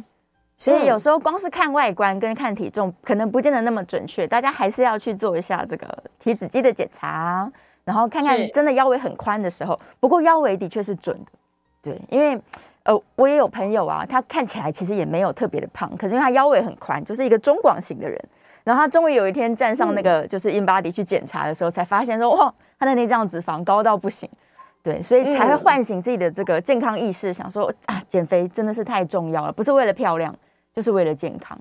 [0.55, 4.27] 所以有时候光是看外观跟看体重，可能不见得那么准确。
[4.27, 7.51] 大家还是要去做一下这个体脂机的检查，
[7.83, 9.77] 然后看看真的腰围很宽的时候。
[9.99, 11.31] 不过腰围的确是准的，
[11.81, 12.39] 对，因为
[12.89, 18.19] 呃，我也有朋友啊，他看起来其实也没有特别的胖，可是因为他腰围很宽，就是一个中广型的人。
[18.63, 24.27] 然后他终于有一天站上那个就是 InBody 去检查的时候，才发现说哇，他的内脏脂肪高到不行，
[24.81, 30.35] 对，所以才会唤醒自己的这个健康意识，想说啊，减肥真的是太重要了，不是为了漂亮，
[30.73, 31.55] 就是为了健康。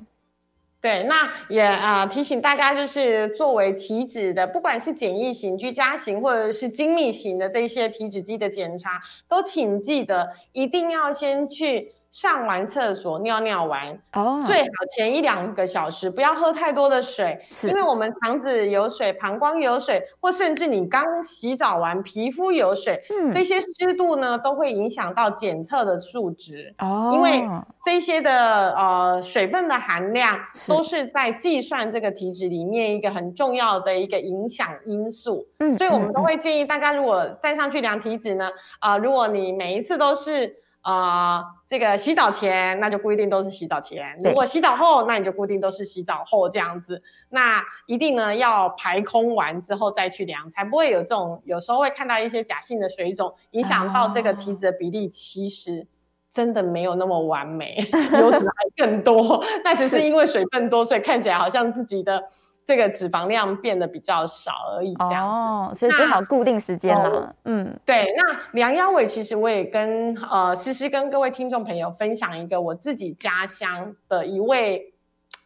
[0.81, 11.93] 对，那也啊、提醒大家，就是作为体脂的，不管是简易型、居家型，或者是精密型的这些体脂机的检查，都请记得一定要先去。
[12.19, 26.75] 上完厕所尿尿完，哦，最好前一两个小时不要喝太多的水，因为我们肠子有水，膀胱有水，或甚至你刚洗澡完，皮肤有水，嗯，这些湿度呢都会影响到检测的数值。
[26.79, 27.49] 哦，因为
[27.85, 35.47] 这些的呃水分的含量都是在计算这个体脂里面一个很重要的一个影响因素。
[35.59, 38.51] 嗯，所以我们都会建议大家，如果再上去量体脂呢，
[38.81, 40.57] 啊、呃，如果你每一次都是
[40.89, 47.03] 啊、呃，这个洗澡前，那就不一定都是洗澡前；如果洗澡后，那你就固定都是洗澡后这样子。
[47.29, 55.11] 那一定呢要排空完之后再去量，才不会有这种有时候会看到一些假性的水肿，影响到这个体脂的比例。
[55.11, 55.87] 其实
[56.31, 57.77] 真的没有那么完美，
[58.19, 62.31] 油脂还更多，那只是因为水分多，所以看起来好像自己的。
[62.69, 65.27] 这个脂肪量变得比较少而已，这样
[65.73, 67.09] 子，哦，所以最好固定时间了。
[67.09, 68.13] 哦、嗯，对。
[68.15, 74.93] 那量腰围，其实我也跟呃诗诗跟各位听众朋友分享一个我自己家乡的一位，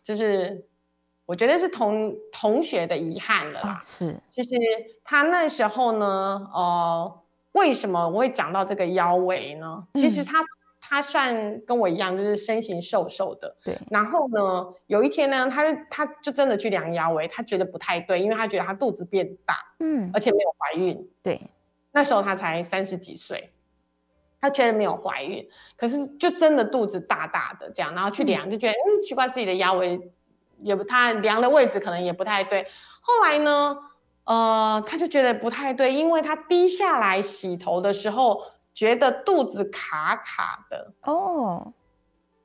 [0.02, 0.66] 就是
[1.24, 3.74] 我觉得是同同学的遗憾了啦。
[3.74, 4.56] 哦、是，其实
[5.04, 7.20] 他那时候呢，呃，
[7.52, 9.85] 为什么我会讲到这个腰围呢？
[9.94, 10.40] 其实他。
[10.92, 13.57] 嗯他算跟我一样，就是身形瘦瘦的。
[13.64, 13.78] 对。
[13.90, 21.09] 然后呢，有一天呢，他就他就真的去量腰围，他觉得不太对，因为他觉得他肚子变大，嗯，而且没有怀孕。
[21.22, 21.40] 对。
[21.92, 23.55] 那时候他才三十几岁，
[24.38, 29.98] 他确认没有怀孕，可是就真的肚子大大的这样，然后去量就觉得嗯，嗯奇怪，自己的腰围
[30.59, 32.66] 也不，他量的位置可能也不太对。
[33.00, 33.78] 后来呢，
[34.24, 38.42] 呃，他就觉得不太对，因为他低下来洗头的时候。
[38.74, 41.74] 觉得肚子卡卡的哦，oh.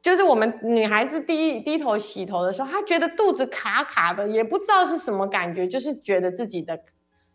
[0.02, 6.80] 就是我们女孩子低低头洗头的时候，她觉得肚子卡卡的，也不知道是什么感觉，就是觉得自己的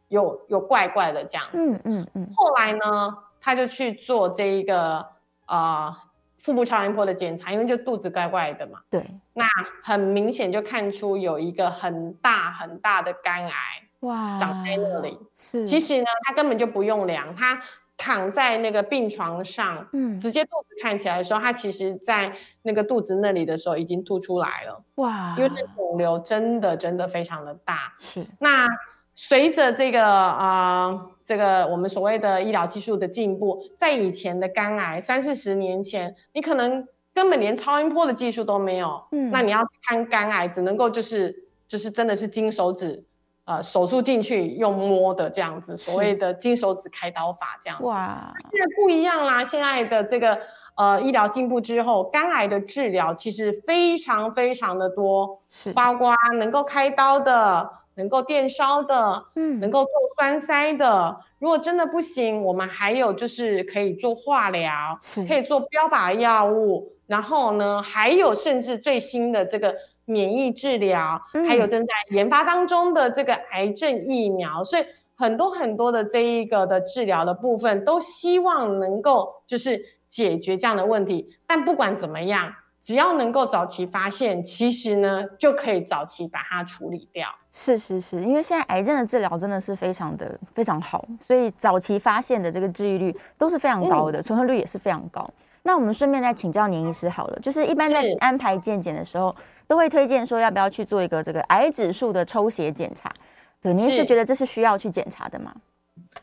[0.08, 1.72] 有有怪怪的这样子。
[1.72, 2.28] 嗯嗯嗯。
[2.34, 5.06] 后来呢，她就去做这一个
[5.46, 5.96] 啊、呃、
[6.38, 8.80] 腹部超音波的检查，因为就肚子怪怪的嘛。
[8.90, 9.04] 对。
[9.32, 9.44] 那
[9.82, 13.52] 很明显就看出有一个很大很大的肝癌
[14.00, 15.18] 哇长在那里。
[15.34, 15.66] 是。
[15.66, 17.62] 其实呢，她根本就不用量，她。
[18.02, 25.36] 躺在那个病床上，嗯，直接肚子看起来的时候，他其实在那个肚子那里的时候已经凸出来了，哇！
[25.38, 27.94] 因为那肿瘤真的真的非常的大。
[28.00, 28.26] 是。
[28.40, 28.66] 那
[29.14, 36.84] 随着这个啊、呃，这个我们所谓的医疗技术的进步，在以前的肝癌三四十年前，你可能
[37.14, 41.32] 根本连超音波的技术都没有，嗯，那你要看肝癌，只能够就是
[41.68, 43.04] 就是真的是金手指。
[43.44, 47.84] 呃，手术进去用摸的这样子，所谓的金手指开刀法这样子。
[47.84, 49.42] 哇，现在不一样啦！
[49.42, 50.38] 现在的这个
[50.76, 61.16] 呃医疗进步之后，肝癌的治疗其实非常非常的多，是包括能够开刀的，能够电烧的，嗯，能够做栓塞的。
[61.40, 69.74] 如果真的不行，我们还有就是可以做化疗，是可以做标靶药物，然后呢，还有甚至最新的这个。
[70.12, 81.26] 免疫治疗，还有正在研发当中的这个癌症疫苗，嗯、所以很多很多的这一个的治疗的部分，都希望能够就是解决这样的问题。
[81.46, 87.28] 但不管怎么样，只要能够早期发现，其实呢就可以早期把它处理掉。
[87.52, 95.28] 是是是，因为现在癌症的治疗真的是非常的非常好，所以早期发现的这个治愈率都是非常高的，嗯、存活率也是非常高。
[95.62, 99.34] 那我们顺便再请教年医师好了，就是一般在安排健检的时候。
[99.66, 103.12] 都会推荐说要不要去做一个这个癌指数的抽血检查？
[103.60, 105.54] 对，您是觉得这是需要去检查的吗？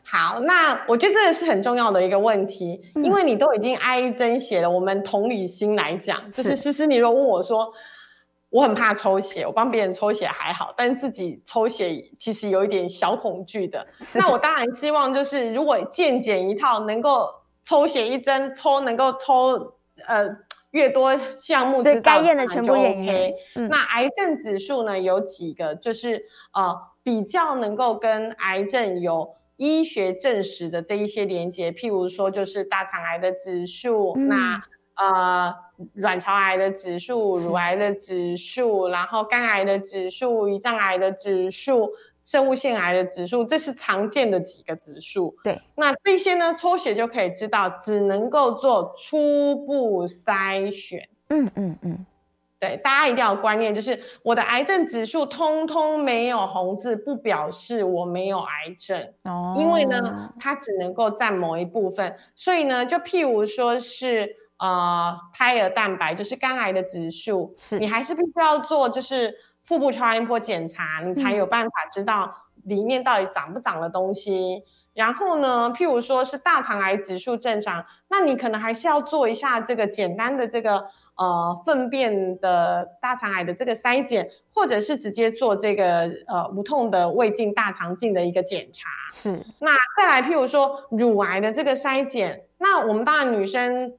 [0.04, 4.68] 好，那我觉得这个是很重要的一个问题，嗯、因为你都已经挨针血了。
[4.68, 7.72] 我们同理心来讲，就是诗诗，你如果问我说，
[8.50, 13.86] 我很怕抽血，我帮别人抽血还好，但自己抽血其实有一点小恐惧的。
[14.16, 17.32] 那我当然希望就是，如果健检一套能够
[17.64, 19.74] 抽血一针抽能够抽
[20.06, 20.28] 呃。
[20.70, 23.34] 越多项目知道，该验的全部验 OK。
[23.68, 34.62] 那癌症指数呢，有几个，就是呃比较能够跟癌症有医学证实的这一些连接，譬如说就是大肠癌的指数，嗯、那
[34.96, 35.54] 呃
[35.94, 41.90] 卵巢癌的指数、乳癌的指数，然后肝癌的指数、胰脏癌的指数。
[42.22, 45.34] 生物腺癌的指数，这是常见的几个指数。
[45.42, 51.08] 对，那这些呢，抽血就可以知道，只能够做初步筛选。
[51.28, 52.06] 嗯嗯嗯，
[52.58, 59.12] 对，大家一定要有观念，就是我的癌症指数通通没有红字，不表示我没有癌症。
[59.24, 69.34] 哦，因为呢，它只能够占某一部分，所以呢，就譬如说是呃胎儿蛋白，就是肝癌的指数，是你还是必须要做，就是。
[69.70, 74.56] 腹部超音波检查，你才有办法知道里面到底长不长的东西。
[74.56, 74.62] 嗯、
[74.94, 88.88] 然后呢，譬如说是大肠癌指数正常，那你可能还是要做一下这个简单的这个呃粪便的大肠癌的这个筛检，或者是直接做这个呃无痛的胃镜大肠镜的一个检查。
[89.12, 89.40] 是。
[89.60, 93.92] 那再来，譬如说乳癌的这个筛检，那我们当然女生。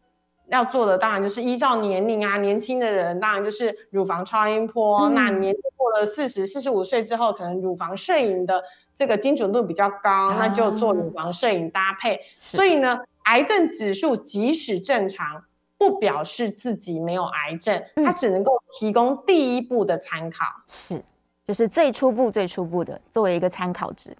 [0.51, 4.99] 要做的当然就是依照年龄啊，年轻的人当然就是乳房超音波。
[5.07, 8.61] 嗯、那年纪过了四十、四十五岁之后，可能乳房摄影的
[8.93, 12.19] 这个精准度比较高，啊、那就做乳房摄影搭配。
[12.35, 15.43] 所以呢，癌症指数即使正常，
[15.77, 20.45] 不表示自己没有癌症，嗯、它只能够提供第一步的参考。
[20.67, 21.01] 是，
[21.45, 24.13] 就是最初步、最初步的，作为一个参考值。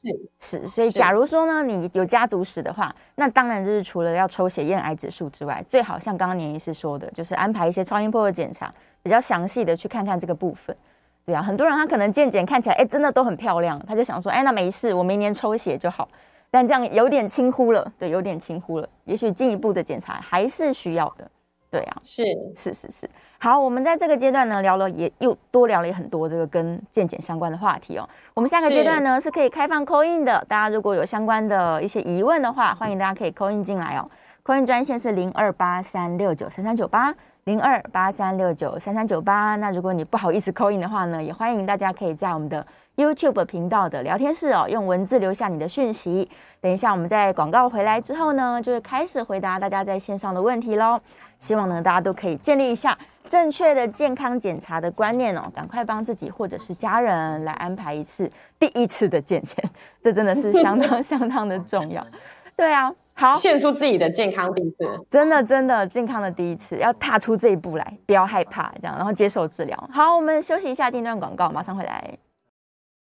[0.00, 8.72] 是是，所以假如说呢，你有家族史的话，那当然就是除了要抽血验癌指数之外，最好像刚刚年医师说的，就是安排一些超音波的检查，
[9.02, 10.74] 比较详细的去看看这个部分。
[11.26, 16.08] 对啊，很多人他可能健检看起来，哎，真的都很漂亮，他就想说，哎，那没事，我明年抽血就好。
[16.50, 21.30] 但这样有点轻忽了，对，有点轻忽了，也许进一步的检查还是需要的。
[21.70, 22.24] 对啊，是
[22.56, 23.10] 是是是。
[23.42, 28.06] 好，我们在这个阶段呢，聊了也又多聊了也很多这个跟健检相关的话题哦。
[28.34, 34.06] 我们下个阶段呢是，是可以开放 call in 的，大家如果有相关的一些疑问的话，欢迎大家可以 call in 进来哦。
[34.44, 37.14] call in 专线是零二八三六九三三九八
[37.44, 39.56] 零二八三六九三三九八。
[39.56, 42.66] 那如果你不好意思 call in 的话呢，也欢迎大家可以在我们的
[42.96, 46.30] YouTube 频道的聊天室哦，用文字留下你的讯息。
[46.60, 51.00] 等一下我们在广告回来之后呢，就会开始回答大家在线上的问题喽。
[51.38, 52.94] 希望呢，大家都可以建立一下
[53.30, 58.28] 正确的健康检查的观念哦，赶快帮自己或者是家人来安排一次
[58.58, 59.56] 第一次的健检，
[60.02, 62.04] 这真的是相当相当的重要。
[62.56, 69.88] 对啊，好，献出自己的健康第一次，真的真的健康的第一次，要踏出这一步来，不要害怕，这样，然后接受治疗。
[69.92, 72.18] 好，我们休息一下，进段广告，马上回来。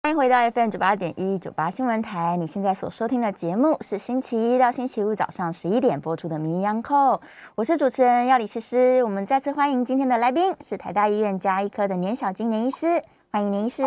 [0.06, 2.36] 欢迎回到 FM 九八点一九八新闻台。
[2.36, 7.18] 你现在所收听的节目是星期一到星期五早上十一点播出的《名医央叩》，
[7.56, 9.02] 我是主持人药理诗诗。
[9.02, 13.02] 我们再次欢迎今天的来宾是台大医院加医科的年小金年医师，
[13.32, 13.82] 欢迎年医师。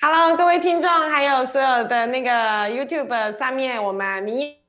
[0.00, 2.30] Hello，各位听众，还有所有的那个
[2.70, 4.59] YouTube 上面我们名医。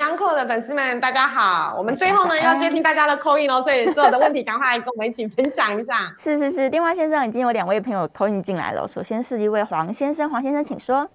[0.00, 1.74] 央叩的粉丝们，大家好！
[1.78, 6.12] 我们最后呢要接听大家的 call in 哦，所以所有的问题赶快来跟我们一起分享一下。
[6.18, 8.86] 是是是，电话线上已经有两位朋友 call in 进来了。
[8.86, 11.08] 首先是一位黄先生，黄先生请说。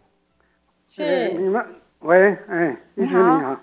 [0.88, 1.64] 是你们
[2.00, 3.60] 喂，哎，你好你好，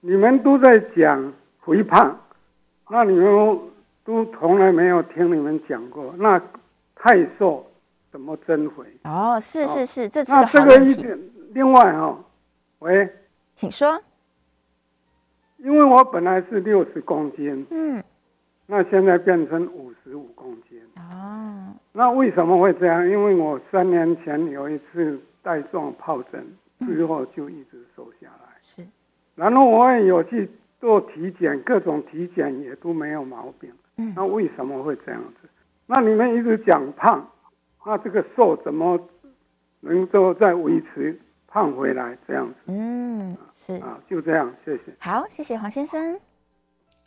[0.00, 1.32] 你们都在讲
[1.64, 2.18] 肥胖，
[2.90, 3.60] 那你们
[4.04, 6.40] 都从来没有听你们讲过，那
[6.96, 7.64] 太瘦
[8.10, 8.82] 怎么增肥？
[9.04, 11.06] 哦，是是是，这是个好问题。
[11.52, 12.18] 另外哈，
[12.80, 13.08] 喂，
[13.54, 14.02] 请说。
[15.62, 18.02] 因为我本来是六十公斤，嗯，
[18.66, 23.06] 那现在变成五十五公斤，哦，那为什么会这样？
[23.08, 26.44] 因为我三年前有一次带状疱疹
[26.80, 28.82] 之后就一直瘦下来，是，
[29.34, 30.48] 然后我也有去
[30.80, 35.48] 做体检，各种体检也都没有毛病，嗯，那为什么会这样子？
[35.86, 37.28] 那你们一直讲胖，
[37.84, 38.98] 那这个瘦怎么
[39.80, 41.18] 能够再维持？
[41.50, 44.82] 胖回来这样子，嗯，是啊，就这样，谢谢。
[45.00, 46.18] 好，谢谢黄先生。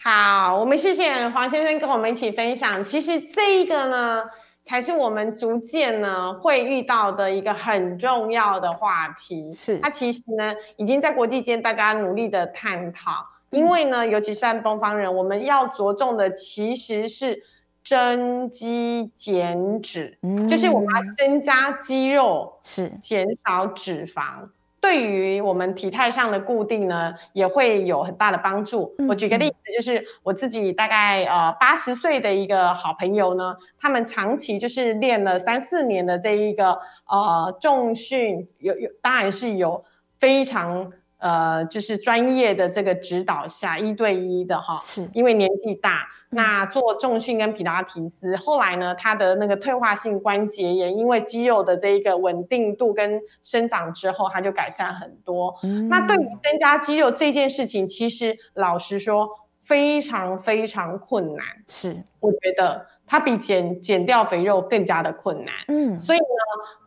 [0.02, 2.84] 好，我们谢谢黄先生跟我们一起分享。
[2.84, 4.22] 其实这一个呢，
[4.62, 9.50] 才是我们逐渐呢会遇到的一个很重要的话题。
[9.54, 13.26] 是，它其实呢已经在国际间大家努力的探讨。
[13.52, 17.42] 因为呢，尤其是在东方人，我们要着重的其实是
[17.84, 24.48] 增肌减脂，嗯，就是我们要增加肌肉，是减少脂肪，
[24.80, 28.96] 对于我们体态上的固定呢，也会有很大的帮助。
[28.98, 39.84] 嗯，我举个例子，就是我自己大概呃八十岁的一个好朋友呢，他们长期就是练了三四年的这一个呃重训，有有当然是有
[40.20, 40.92] 非常。
[41.24, 55.58] 呃，就是专业的这个指导下，一对一的哈，是因为年纪大，那做重训跟皮拉提斯，后来呢，他的那个退化性关节炎，因为肌肉的这一个稳定度跟生长之后，他就改善很多。
[55.64, 59.30] 嗯，那对于增加肌肉这件事情，其实老实说，
[59.64, 61.46] 非常非常困难。
[61.68, 62.86] 是，我觉得。
[63.06, 66.26] 它比减减掉肥肉更加的困难，嗯，所以呢，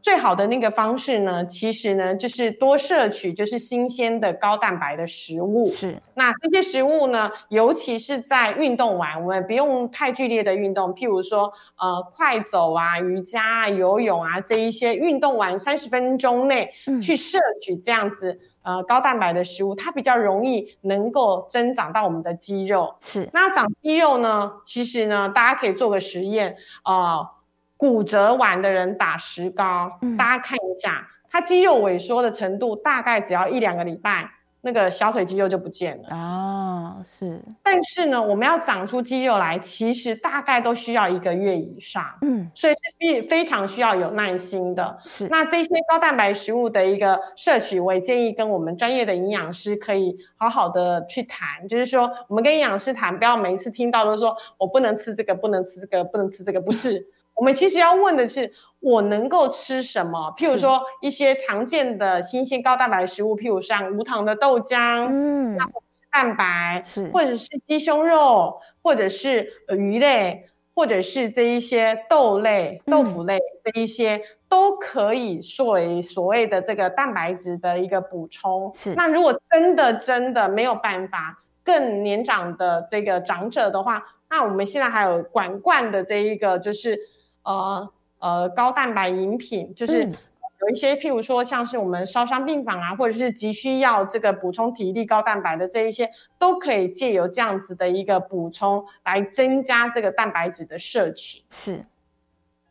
[0.00, 5.70] 最好的那个方式呢，其实呢，就是多摄取就是新鲜的高蛋白的食物。
[5.70, 18.32] 是，那这些食物呢，尤其是在运动完，我们不用太剧烈的运动，譬如说，呃，快走啊、瑜伽啊、游泳啊这一些运动完三十分钟内去摄取这样子。
[18.32, 22.92] 嗯呃，高蛋白的食物，它比较容易能够增长到我们的肌肉。
[23.00, 24.50] 是，那长肌肉呢？
[24.64, 27.30] 其实呢，大家可以做个实验啊，呃，
[27.76, 34.28] 骨折完的人打石膏，嗯，大家看一下，他肌肉萎缩的程度大概只要一两个礼拜。
[34.66, 37.40] 那个小腿肌肉就不见了啊，是。
[37.62, 44.98] 但是呢，我们要长出肌肉来，其实大概都需要一个月以上，嗯，所以是非非常需要有耐心的。
[45.04, 45.28] 是。
[45.28, 57.06] 那这些高蛋白食物的一个摄取，我也建议跟我们专业的营养师可以好好的去谈，就是说，我们跟营养师谈，不要每一次听到都说我不能吃这个，不能吃这个，不能吃这个，不是。
[57.36, 60.32] 我们其实要问的是，我能够吃什么？
[60.38, 65.66] 譬如说一些常见的新鲜高蛋白食物，譬如像无糖的豆浆，嗯，那
[66.10, 74.18] 蛋白是，或者是鸡胸肉，或者是鱼类，或者是这一些豆类、豆腐类，这一些
[74.48, 78.72] 都可以作为所谓的这个蛋白质的一个补充。
[78.72, 86.98] 是，那如果真的真的没有办法，更年长的这个长者的话，那我们现在还有管罐的这一个就是。
[87.46, 101.42] 呃呃，高蛋白饮品就是有一些，譬如说像是我们烧伤病房啊，或者是急需要这个补充体力高蛋白的这一些，都可以借由这样子的一个补充来增加这个蛋白质的摄取。
[101.50, 101.84] 是，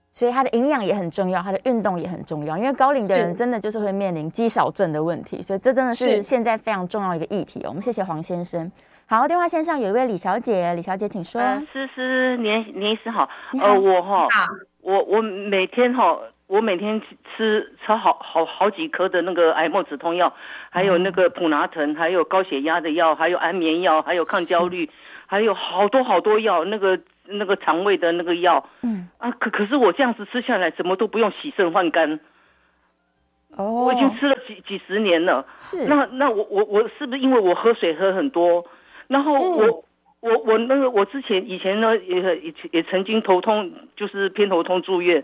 [0.10, 7.62] 所以它的营养也很重要，它的运动也很重要，因为高龄的人真的就是会面临肌少症的问题，所以这真的是现在非常重要一个议题。
[7.66, 8.70] 我们谢谢黄先生。
[9.08, 11.40] 好，电话线上有一位李小姐，李小姐请说。
[11.72, 13.30] 思、呃、思，年年医师好。
[13.62, 14.28] 呃，我哈，
[14.82, 17.00] 我我每天哈，我每天
[17.38, 20.34] 吃吃好好好几颗的那个癌末止痛药，
[20.72, 24.90] 还有那个普拿疼，还有高血压的药，还有安眠药，还有抗焦虑，
[25.28, 28.68] 还有好多好多药，那个那个肠胃的那个药。
[28.82, 32.20] 嗯啊，可可是我这样子吃下来，怎么都不用洗肾换肝。
[33.56, 35.46] 哦，我已经吃了几几十年了。
[35.60, 35.86] 是。
[35.86, 38.66] 那那我我我是不是因为我喝水喝很多？
[39.08, 39.84] 然后我、嗯、
[40.22, 45.24] 我我那个我之前以前呢也也也曾经头痛，就是偏头痛住院，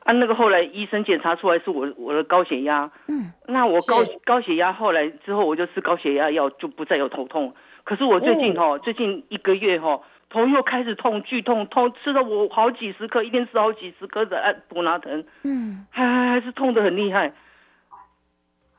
[0.00, 7.54] 啊那个后来医生检查出来是我我的高血压，嗯，那我高高血压后来之后我就吃高血压药就不再有头痛，
[7.84, 17.32] 可是我最近哈、嗯、最近一个月哈头又开始痛剧痛痛，吃了我好几十颗，一天吃好几十颗的安普拿疼，嗯，还还还是痛得很厉害。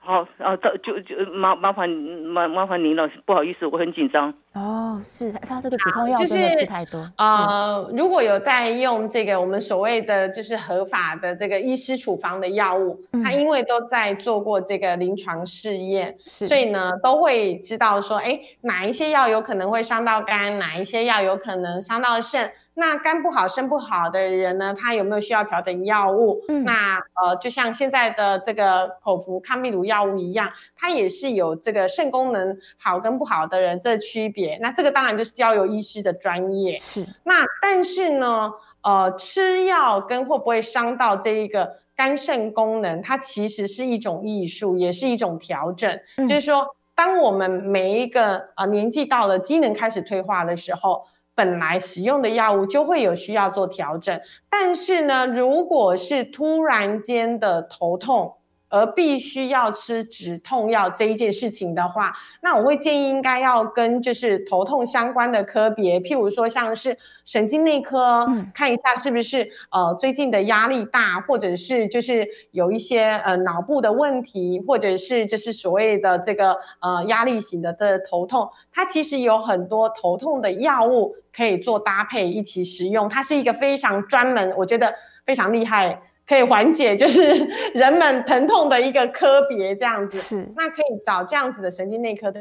[0.04, 4.34] 好，啊，到就就麻麻烦麻麻烦您了，不好意思，我很紧张。
[4.54, 7.00] 哦，是他这个止痛药真的吃太多。
[7.00, 22.52] 就是、呃，如果有在用这个我们所谓的就是合法的这个医师处方的药物，他、嗯、因为都在做过这个临床试验，所以呢都会知道说，哎，哪一些药有可能会伤到肝，哪一些药有可能伤到肾。
[22.74, 26.42] 那肝不好、肾不好的人呢，他有没有需要调整药物？
[26.48, 34.41] 嗯，那呃，就像现在的这个口服抗病毒药物一样，它也是有这个肾功能好跟不好的人这区别。
[34.62, 36.78] 那这个当然就是交由医师的专业。
[36.78, 37.06] 是。
[37.24, 46.00] 那但是呢，呃，吃药跟会不会伤到这一个肝肾功能，它其实是一种艺术，也是一种调整。
[46.18, 46.66] 嗯，就是说，
[46.96, 51.04] 当我们每一个呃年纪到了，机能开始退化的时候。
[51.34, 54.20] 本来使用的药物就会有需要做调整，
[54.50, 58.36] 但是呢，如果是突然间的头痛，
[58.72, 84.94] 而必须要吃止痛药这一件事情的话，那我会建议应该要跟就是头痛相关的科别，譬如说像是神经内科，嗯，看一下是不是呃最近的压力大，或者是就是有一些呃脑部的问题，或者是就是所谓的这个呃压力型的的头痛，它其实有很多头痛的药物可以做搭配一起使用，它是一个非常专门，我觉得
[85.26, 86.02] 非常厉害。
[86.28, 87.22] 可以缓解就是
[87.74, 92.40] 人们疼痛的一个科别，这样子是，那可以找这样子的神经内科的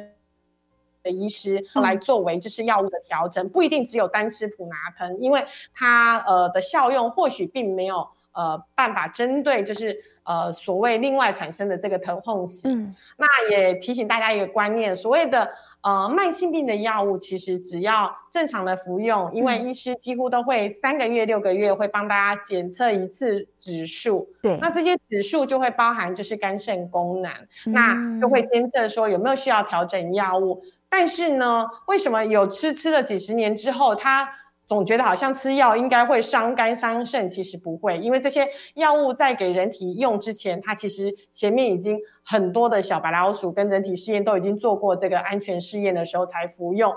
[1.03, 12.71] 的医师来作为就是药物的调整，不一定只有单吃普拿疼，因为它呃的效用或许并没有呃办法针对就是呃所谓另外产生的这个疼痛型。
[12.71, 15.51] 嗯，那也提醒大家一个观念，所谓的。
[15.83, 24.29] 呃，慢性病的药物其实只要正常的服用，因为医师几乎都会三个月、六个月会帮大家检测一次指数。
[24.43, 27.33] 对，那这些指数就会包含就是肝肾功能，
[27.67, 30.63] 嗯、那就会监测说有没有需要调整药物。
[30.89, 34.29] 但是呢，为什么有吃吃了几十年之后，它
[34.71, 46.95] 总觉得好像吃药应该会伤肝伤肾，其实不会，因为这些药物在给人体用之前，它其实前面已经很多的小白老鼠跟人体试验都已经做过这个安全试验的时候才服用，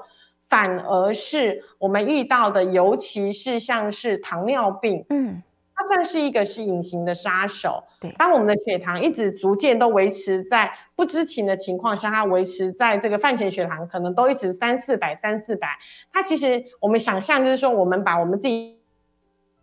[0.47, 5.41] 反而是我们遇到的，尤其是像是糖尿病，嗯。
[5.75, 7.83] 它算是一个是隐形的杀手。
[7.99, 15.77] 对，当我们的血糖一直逐渐都维持在不知情的情况下，它维持在这个饭前血糖可能都一直三四百、三四百。
[16.11, 18.77] 它其实我们想象就是说，我们把我们自己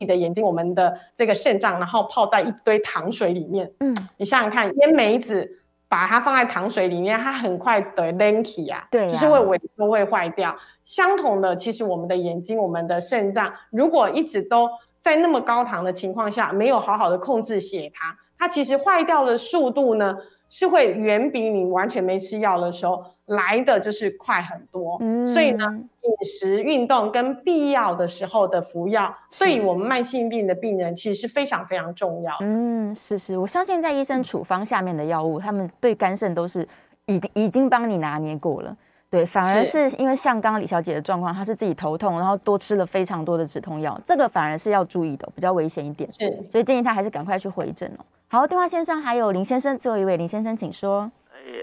[0.00, 3.70] 的眼睛，我们的这个肾脏，然后泡在一堆糖水里面。
[3.80, 5.58] 嗯，你想想看，烟梅子
[5.88, 10.56] 把它放在糖水里面，它很快的 lanky 啊，对啊，就是会萎缩会坏掉。
[10.82, 14.68] 相同的，其实我们的眼睛、我们的肾脏，如果一直都
[15.00, 20.16] 在那么高糖的情况下，没有好好的控制血糖，它其实坏掉的速度呢，
[20.48, 24.98] 是会远比你完全没吃药的时候来的就是快很多。
[25.00, 25.66] 嗯，所以呢。
[26.02, 32.34] 饮食、运动跟必要的时候的服药，对于我们慢性病的病人其实是非常非常重要。
[32.40, 36.66] 嗯，是是，我相信在医生处方下面的药物，他们对肝肾都是
[37.04, 38.74] 已已经帮你拿捏过了。
[39.10, 46.08] 对，反而是因为像刚刚李小姐的状况，她是自己头痛，然后多吃了非常多的止痛药，这个反而是要注意的，比较危险一点。
[46.10, 48.04] 是，所以建议她还是赶快去回诊哦。
[48.28, 51.10] 好，电话线上还有林先生，最后一位林先生，请说。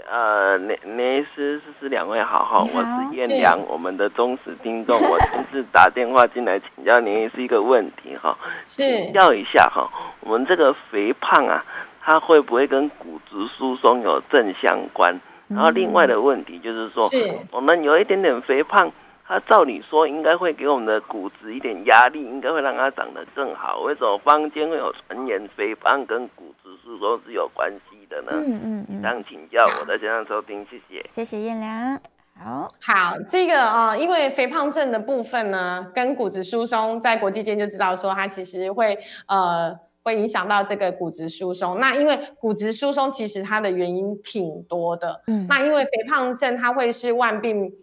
[0.09, 9.89] 呃，年年医师，是是两位好哈，我是燕良，我们的忠实听众，我亲自打电话进来请教年医师一个问题哈，请教一下哈，
[10.19, 11.63] 我们这个肥胖啊，
[12.01, 15.17] 它会不会跟骨质疏松有正相关？
[15.47, 18.91] 然后另外的问题就是说，是我们有一点点肥胖。
[19.29, 23.81] 它照理说应该会给我们的骨质一点压力，应该会让它长得更好。
[23.81, 28.31] 为什么坊间会有传言肥胖跟骨质疏松是有关系的呢？
[28.31, 29.01] 嗯嗯嗯。
[29.01, 31.05] 想请教我的先生收听，谢谢。
[31.09, 31.99] 谢谢燕良。
[32.41, 39.77] 好，好，这个啊、呃，因为肥胖症的部分呢，跟骨质疏松在国际间就知道说它其实会呃
[40.07, 41.79] 会影响到这个骨质疏松。
[41.79, 45.21] 那因为骨质疏松其实它的原因挺多的。
[45.27, 45.45] 嗯。
[45.49, 47.73] 那因为肥胖症它会是万病。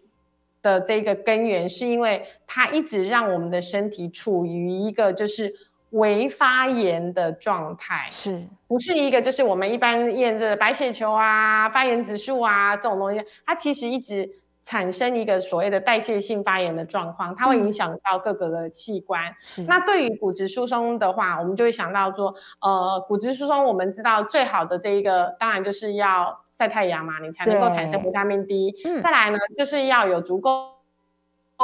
[0.64, 5.54] 的这个根源是因为它一直让我们的身体处于一个就是
[5.90, 14.26] 微发炎的状态，是不是一个就是我们一般验这白血球啊、发炎指数啊这种东西，它其实一直
[14.64, 19.32] 产生一个所谓的代谢性发炎的状况，它会影响到各个的器官。
[19.58, 26.40] 嗯、那对于骨质疏松的话，我们就会想到说，呃，骨质疏松我们知道最好的这一个当然就是要。
[26.56, 28.72] 晒太阳嘛，你才能够产生维他命 D。
[29.02, 30.73] 再来呢，就是要有足够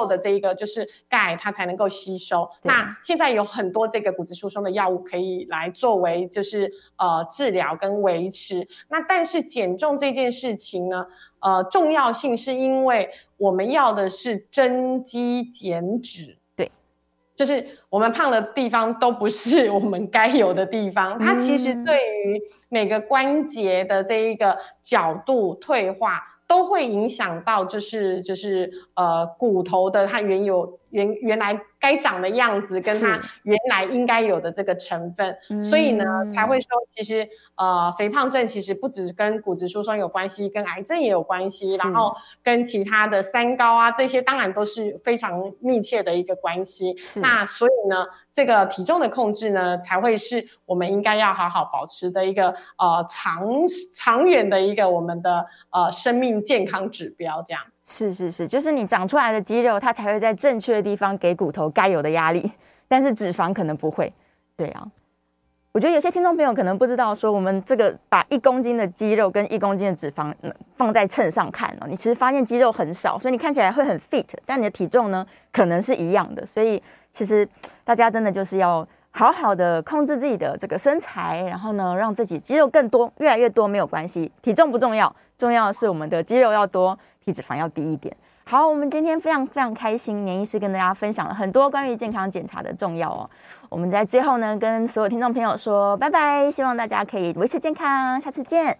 [0.01, 2.49] 够的这一个就是钙，它才能够吸收。
[2.63, 8.67] 那现在有很多这个骨质疏松的药物可以来作为就是呃治疗跟维持。
[8.89, 11.07] 那但是减重这件事情呢，
[11.41, 16.37] 呃，重要性是因为我们要的是增肌减脂。
[17.37, 26.21] 就是我们胖的地方都不是我们该有的地方，它其实对于每个关节的这一个角度退化，
[26.51, 31.63] 都会影响到，就是就是呃骨头的它原有原原来。
[31.81, 37.27] 该长的样子跟它原来应该有的这个成分，所以呢才会说，其实
[37.57, 42.15] 呃肥胖症其实不只是跟骨质疏松有关系，跟癌症也有关系，然后
[42.45, 46.95] 跟其他的三高啊这些当然都是非常密切的一个关系。
[47.17, 53.49] 那所以呢，这个体重的控制呢，才会是我们应该要好好保持的一个呃长
[53.95, 57.63] 长远的一个我们的呃生命健康指标，这样。
[57.91, 62.53] 是是是，就是你长出来的肌肉，它才会在正确的地方给骨头该有的压力，
[62.87, 64.13] 但是脂肪可能不会。
[64.57, 64.87] 对啊，
[65.73, 70.33] 我觉得有些听众朋友可能不知道，说我们这个把一公斤的肌肉跟一公斤的脂肪
[70.77, 76.47] 放在秤上看哦，你其实发现肌肉很少，所以你看起来会很 fit，但你的体重呢可能是一样的。
[76.47, 76.81] 所以
[77.11, 77.49] 其实
[77.83, 86.97] 大家真的就是要好好的控制自己的这个身材，然后呢让自己肌肉更多，越来越多没有关系，体重不重要，重要的是我们的肌肉要多。
[87.33, 88.15] 脂肪要低一点。
[88.45, 93.31] 好，我们今天非常非常开心，年医师跟大家分享了很多关于健康检查的重要哦。
[93.69, 98.77] 我们在最后呢，跟所有听众朋友说拜拜，希望大家可以维持健康，下次见，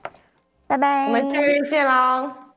[0.67, 2.50] 拜拜，我们下个月见喽。